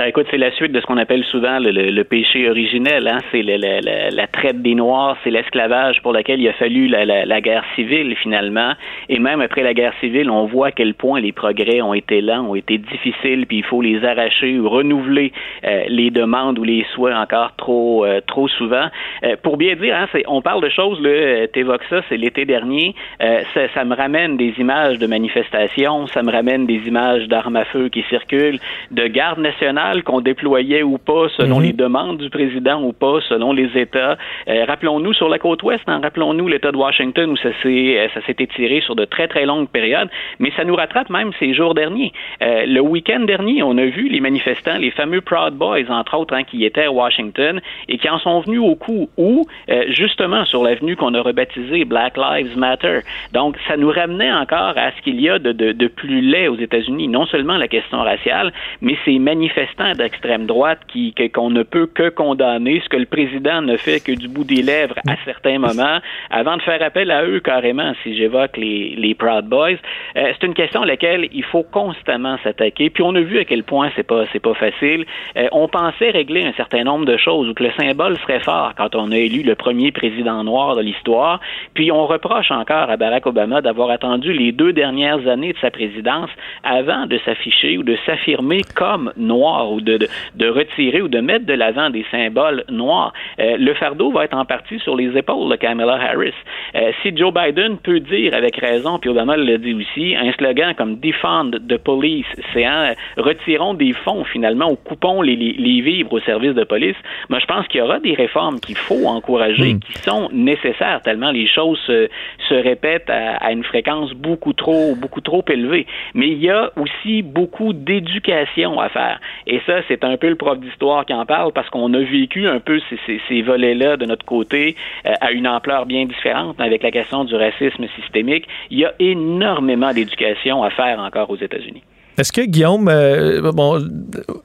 [0.00, 3.06] Ben, écoute, c'est la suite de ce qu'on appelle souvent le, péché originel.
[3.06, 3.18] Hein?
[3.30, 8.16] C'est la traite des Noirs, c'est l'esclavage pour lequel il a fallu la, guerre civile
[8.16, 8.72] finalement.
[9.10, 12.22] Et même après la guerre civile, on voit à quel point les progrès ont été
[12.22, 15.34] lents, ont été difficiles, puis il faut les arracher ou renouveler
[15.66, 18.86] euh, les demandes ou les souhaits encore trop euh, trop souvent.
[19.24, 22.94] Euh, pour bien dire, hein, on parle de choses, là, t'évoques ça, c'est l'été dernier.
[23.20, 27.66] Ça, ça, me ramène des images de manifestations, ça me ramène des images d'armes à
[27.66, 31.64] feu qui circulent, de garde nationale qu'on déployait ou pas selon mhm.
[31.64, 34.16] les demandes du président ou pas selon les États.
[34.48, 38.08] Euh, rappelons-nous sur la côte ouest, hein, rappelons-nous l'État de Washington où ça s'est euh,
[38.14, 41.54] ça s'est étiré sur de très très longues périodes, mais ça nous rattrape même ces
[41.54, 42.12] jours derniers.
[42.42, 46.34] Euh, le week-end dernier, on a vu les manifestants, les fameux Proud Boys entre autres,
[46.34, 49.46] hein, qui étaient à Washington et qui en sont venus au coup où
[49.88, 53.00] justement sur l'avenue qu'on a rebaptisée Black Lives Matter.
[53.32, 56.48] Donc ça nous ramenait encore à ce qu'il y a de, de, de plus laid
[56.48, 61.62] aux États-Unis, non seulement la question raciale, mais ces manifestants d'extrême droite qui qu'on ne
[61.62, 65.16] peut que condamner, ce que le président ne fait que du bout des lèvres à
[65.24, 65.98] certains moments,
[66.30, 69.78] avant de faire appel à eux carrément, si j'évoque les, les Proud Boys.
[70.16, 72.90] Euh, c'est une question à laquelle il faut constamment s'attaquer.
[72.90, 75.04] Puis on a vu à quel point c'est pas c'est pas facile.
[75.36, 78.72] Euh, on pensait régler un certain nombre de choses ou que le symbole serait fort
[78.76, 81.40] quand on a élu le premier président noir de l'histoire.
[81.74, 85.70] Puis on reproche encore à Barack Obama d'avoir attendu les deux dernières années de sa
[85.70, 86.30] présidence
[86.64, 89.98] avant de s'afficher ou de s'affirmer comme noir ou de,
[90.34, 93.12] de, retirer ou de mettre de l'avant des symboles noirs.
[93.38, 96.34] Euh, le fardeau va être en partie sur les épaules de Kamala Harris.
[96.74, 100.74] Euh, si Joe Biden peut dire avec raison, puis Obama le dit aussi, un slogan
[100.74, 106.12] comme Defund the Police, c'est hein, retirons des fonds finalement ou coupons les, les, vivres
[106.12, 106.96] au service de police,
[107.28, 109.80] moi je pense qu'il y aura des réformes qu'il faut encourager, hmm.
[109.80, 112.08] qui sont nécessaires tellement les choses se,
[112.48, 115.86] se répètent à, à, une fréquence beaucoup trop, beaucoup trop élevée.
[116.14, 119.20] Mais il y a aussi beaucoup d'éducation à faire.
[119.52, 122.46] Et ça, c'est un peu le prof d'histoire qui en parle parce qu'on a vécu
[122.46, 122.80] un peu
[123.28, 127.34] ces, volets-là de notre côté euh, à une ampleur bien différente avec la question du
[127.34, 128.46] racisme systémique.
[128.70, 131.82] Il y a énormément d'éducation à faire encore aux États-Unis.
[132.16, 133.50] Est-ce que Guillaume, euh,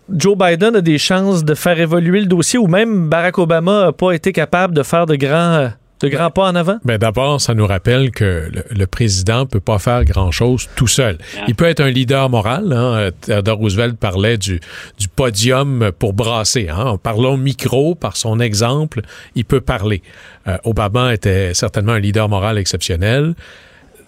[0.09, 3.91] Joe Biden a des chances de faire évoluer le dossier ou même Barack Obama n'a
[3.91, 5.69] pas été capable de faire de grands
[6.01, 6.77] de grands pas en avant?
[6.83, 11.17] Ben D'abord, ça nous rappelle que le, président ne peut pas faire grand-chose tout seul.
[11.47, 12.73] Il peut être un leader moral.
[12.73, 13.09] Hein.
[13.21, 14.59] Theodore Roosevelt parlait du,
[14.99, 16.67] du podium pour brasser.
[16.69, 16.85] Hein.
[16.85, 19.01] En parlant micro, par son exemple,
[19.35, 20.01] il peut parler.
[20.47, 23.35] Euh, Obama était certainement un leader moral exceptionnel.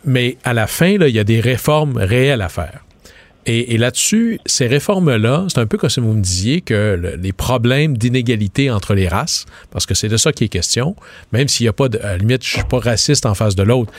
[0.05, 2.86] Mais à la fin, là, il y a des réformes réelles à faire.
[3.49, 7.97] Et, là-dessus, ces réformes-là, c'est un peu comme si vous me disiez que les problèmes
[7.97, 10.97] d'inégalité entre les races, parce que c'est de ça qui est question,
[11.31, 13.93] même s'il n'y a pas de, limite, je suis pas raciste en face de l'autre,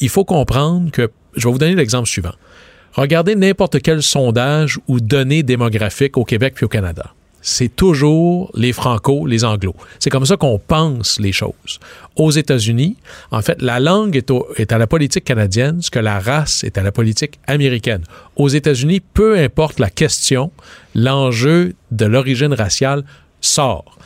[0.00, 2.34] il faut comprendre que, je vais vous donner l'exemple suivant.
[2.92, 7.14] Regardez n'importe quel sondage ou données démographiques au Québec puis au Canada
[7.46, 9.76] c'est toujours les franco, les anglo.
[9.98, 11.78] C'est comme ça qu'on pense les choses.
[12.16, 12.96] Aux États-Unis,
[13.30, 16.82] en fait, la langue est, à la politique canadienne, ce que la race est à
[16.82, 18.02] la politique américaine.
[18.36, 20.52] Aux États-Unis, peu importe la question,
[20.94, 23.04] l'enjeu de l'origine raciale
[23.42, 23.98] sort.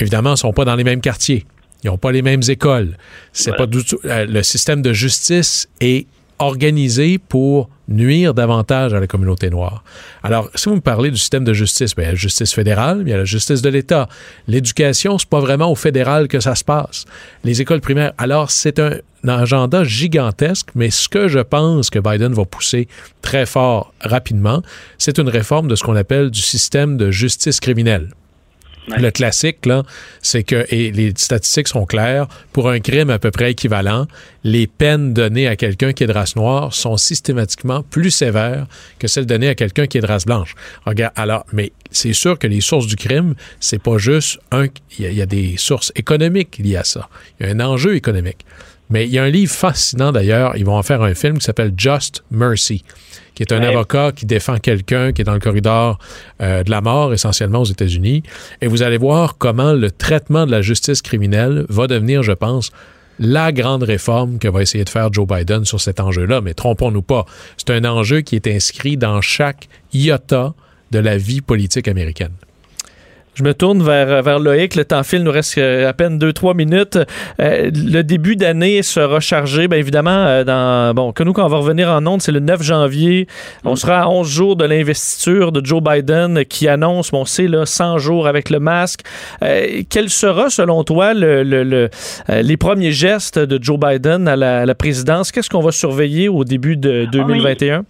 [0.00, 1.46] Évidemment, ils ne sont pas dans les mêmes quartiers.
[1.84, 2.98] Ils n'ont pas les mêmes écoles.
[3.32, 6.08] C'est pas du tout, euh, le système de justice est
[6.38, 9.84] organisé pour nuire davantage à la communauté noire.
[10.22, 13.02] Alors, si vous me parlez du système de justice, il y a la justice fédérale,
[13.02, 14.08] il y a la justice de l'État.
[14.48, 17.04] L'éducation, c'est pas vraiment au fédéral que ça se passe.
[17.44, 18.92] Les écoles primaires, alors c'est un,
[19.28, 22.86] agenda gigantesque, mais ce que je pense que Biden va pousser
[23.22, 24.62] très fort rapidement,
[24.98, 28.10] c'est une réforme de ce qu'on appelle du système de justice criminelle.
[28.88, 29.82] Le classique, là,
[30.22, 34.06] c'est que, et les statistiques sont claires, pour un crime à peu près équivalent,
[34.44, 38.66] les peines données à quelqu'un qui est de race noire sont systématiquement plus sévères
[38.98, 40.54] que celles données à quelqu'un qui est de race blanche.
[40.84, 44.66] Regarde, alors, mais c'est sûr que les sources du crime, c'est pas juste un,
[44.98, 47.08] il y, a des sources économiques liées à ça.
[47.40, 48.44] Il y a un enjeu économique.
[48.90, 51.44] Mais il y a un livre fascinant d'ailleurs, ils vont en faire un film qui
[51.44, 52.84] s'appelle Just Mercy
[53.36, 55.98] qui est un avocat qui défend quelqu'un qui est dans le corridor
[56.40, 58.22] euh, de la mort, essentiellement aux États-Unis.
[58.62, 62.72] Et vous allez voir comment le traitement de la justice criminelle va devenir, je pense,
[63.18, 66.40] la grande réforme que va essayer de faire Joe Biden sur cet enjeu-là.
[66.40, 67.26] Mais trompons-nous pas,
[67.58, 70.54] c'est un enjeu qui est inscrit dans chaque iota
[70.90, 72.32] de la vie politique américaine.
[73.36, 74.74] Je me tourne vers, vers Loïc.
[74.76, 76.98] Le temps file, nous reste à peine 2-3 minutes.
[77.38, 80.94] le début d'année sera chargé, bien évidemment, dans.
[80.94, 83.26] Bon, que nous, quand on va revenir en ondes, c'est le 9 janvier.
[83.64, 83.76] On mm.
[83.76, 87.98] sera à 11 jours de l'investiture de Joe Biden qui annonce, on sait, là, 100
[87.98, 89.00] jours avec le masque.
[89.90, 91.90] quel sera, selon toi, le, le,
[92.28, 95.30] les premiers gestes de Joe Biden à la, présidence?
[95.30, 97.84] Qu'est-ce qu'on va surveiller au début de 2021?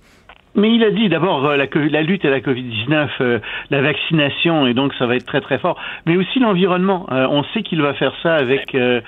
[0.57, 3.39] Mais il a dit d'abord euh, la, la, lutte à la Covid-19, euh,
[3.71, 5.77] la vaccination, et donc ça va être très très fort.
[6.07, 7.07] Mais aussi l'environnement.
[7.13, 9.03] Euh, on sait qu'il va faire ça avec, euh,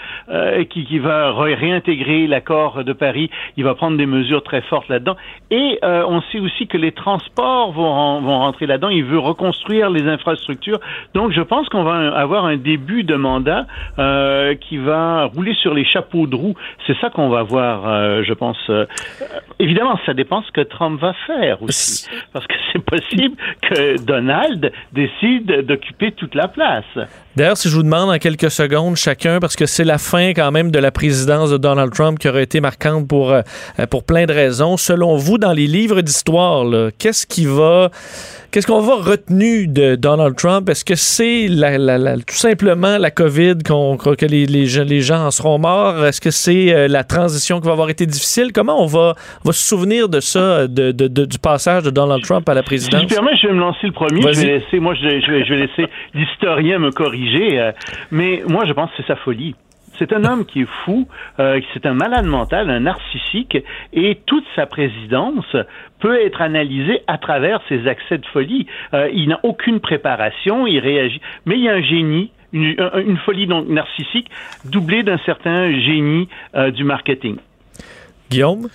[0.64, 3.30] qui, va réintégrer l'accord de Paris.
[3.57, 5.16] Il va prendre des mesures très fortes là-dedans.
[5.51, 8.88] Et on sait aussi que les transports vont, vont rentrer là-dedans.
[8.88, 10.80] Il veut reconstruire les infrastructures.
[11.14, 13.66] Donc je pense qu'on va avoir un début de mandat
[14.61, 16.55] qui va rouler sur les chapeaux de roue.
[16.86, 18.70] C'est ça qu'on va voir, je pense.
[19.59, 22.06] Évidemment, ça dépend ce que Trump va faire aussi.
[22.32, 26.84] Parce que c'est possible que Donald décide d'occuper toute la place.
[27.36, 30.50] D'ailleurs, si je vous demande en quelques secondes chacun, parce que c'est la fin quand
[30.50, 33.42] même de la présidence de Donald Trump qui aurait été marquante pour, euh,
[33.90, 36.64] pour plein de raisons, selon vous, dans les livres d'histoire,
[36.98, 37.90] qu'est-ce qui va
[38.50, 40.70] Qu'est-ce qu'on va retenu de Donald Trump?
[40.70, 41.48] Est-ce que c'est
[42.26, 46.02] tout simplement la COVID que les, les, gens en seront morts?
[46.06, 48.52] Est-ce que c'est euh, la transition qui va avoir été difficile?
[48.54, 49.14] Comment on va,
[49.49, 53.01] va se souvenir de ça, de, du passage de Donald Trump à la présidence?
[53.01, 54.20] Si je permets, je vais me lancer le premier.
[54.20, 57.59] Je vais laisser, moi, je vais, je vais laisser l'historien me corriger.
[57.59, 57.72] Euh,
[58.11, 59.55] mais moi, je pense que c'est sa folie.
[59.99, 61.09] C'est un homme qui est fou,
[61.40, 63.59] euh, c'est un malade mental, un narcissique,
[63.92, 65.57] et toute sa présidence
[65.99, 68.66] peut être analysée à travers ses accès de folie.
[68.94, 73.46] Euh, il n'a aucune préparation, il réagit, mais il y a un génie une, folie
[73.46, 74.30] donc narcissique
[74.64, 77.36] doublée d'un certain génie euh, du marketing.
[78.30, 78.68] Guillaume?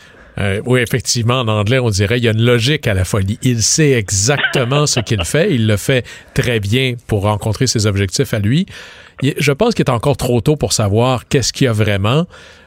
[0.65, 3.37] Oui, effectivement, en anglais, on dirait il y a une logique à la folie.
[3.43, 5.53] Il sait exactement ce qu'il fait.
[5.53, 8.65] Il le fait très bien pour rencontrer ses objectifs à lui
[9.37, 12.25] je pense qu'il est encore trop tôt pour savoir qu'est-ce qu'il y a vraiment.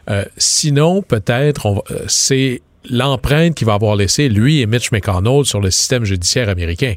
[0.08, 5.60] Euh, sinon, peut-être, euh, c'est l'empreinte qu'il va avoir laissée, lui et Mitch McConnell, sur
[5.60, 6.94] le système judiciaire américain.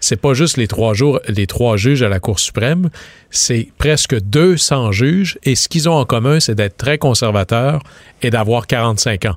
[0.00, 2.90] C'est pas juste les trois, jours, les trois juges à la Cour suprême,
[3.30, 7.82] c'est presque 200 juges, et ce qu'ils ont en commun, c'est d'être très conservateurs
[8.22, 9.36] et d'avoir 45 ans.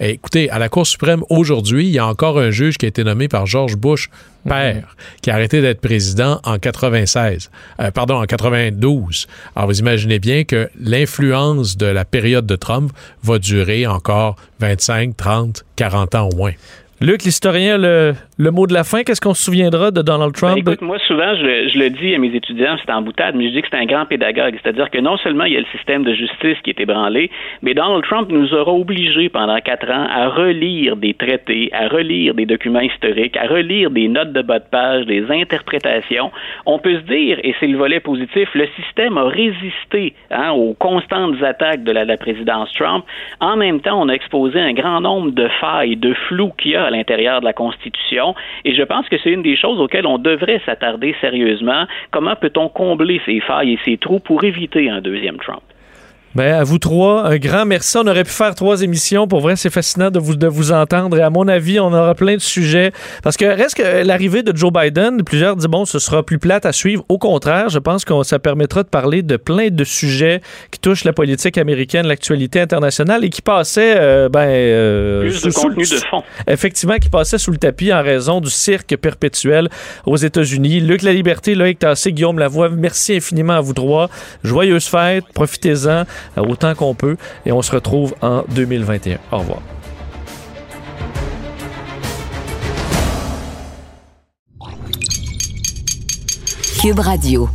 [0.00, 3.04] écoutez, à la Cour suprême, aujourd'hui, il y a encore un juge qui a été
[3.04, 4.08] nommé par George Bush,
[4.48, 9.26] père, qui a arrêté d'être président en 96, euh, pardon, en 92.
[9.56, 15.16] Alors, vous imaginez bien que l'influence de la période de Trump va durer encore 25,
[15.16, 16.52] 30, 40 ans au moins.
[17.04, 20.48] Luc, l'historien, le, le mot de la fin, qu'est-ce qu'on se souviendra de Donald ben,
[20.48, 20.58] Trump?
[20.60, 23.60] écoute, moi, souvent, je, le dis à mes étudiants, c'est en boutade, mais je dis
[23.60, 24.58] que c'est un grand pédagogue.
[24.62, 27.30] C'est-à-dire que non seulement il y a le système de justice qui est ébranlé,
[27.60, 32.32] mais Donald Trump nous aura obligés pendant quatre ans à relire des traités, à relire
[32.32, 36.32] des documents historiques, à relire des notes de bas de page, des interprétations.
[36.64, 40.72] On peut se dire, et c'est le volet positif, le système a résisté hein, aux
[40.72, 43.04] constantes attaques de la, la présidence Trump.
[43.40, 46.76] En même temps, on a exposé un grand nombre de failles, de flous qu'il y
[46.76, 48.34] a à l'intérieur de la Constitution
[48.64, 51.84] et je pense que c'est une des choses auxquelles on devrait s'attarder sérieusement.
[52.10, 55.62] Comment peut-on combler ces failles et ces trous pour éviter un deuxième Trump?
[56.34, 57.96] Ben, à vous trois, un grand merci.
[57.96, 59.28] On aurait pu faire trois émissions.
[59.28, 61.16] Pour vrai, c'est fascinant de vous, de vous entendre.
[61.16, 62.90] Et à mon avis, on aura plein de sujets.
[63.22, 66.66] Parce que reste que l'arrivée de Joe Biden, plusieurs disent, bon, ce sera plus plate
[66.66, 67.04] à suivre.
[67.08, 70.40] Au contraire, je pense que ça permettra de parler de plein de sujets
[70.72, 75.50] qui touchent la politique américaine, l'actualité internationale et qui passaient, euh, ben, euh, plus de
[75.52, 76.24] contenu de fond.
[76.48, 79.68] Effectivement, qui passaient sous le tapis en raison du cirque perpétuel
[80.04, 80.80] aux États-Unis.
[80.80, 84.10] Luc La Liberté, Loïc Tassé, Guillaume Lavoie, merci infiniment à vous trois.
[84.42, 86.04] Joyeuses fêtes, profitez-en.
[86.38, 87.16] Euh, autant qu'on peut.
[87.46, 89.18] Et on se retrouve en 2021.
[89.32, 89.60] Au revoir.
[96.80, 97.48] Cube Radio.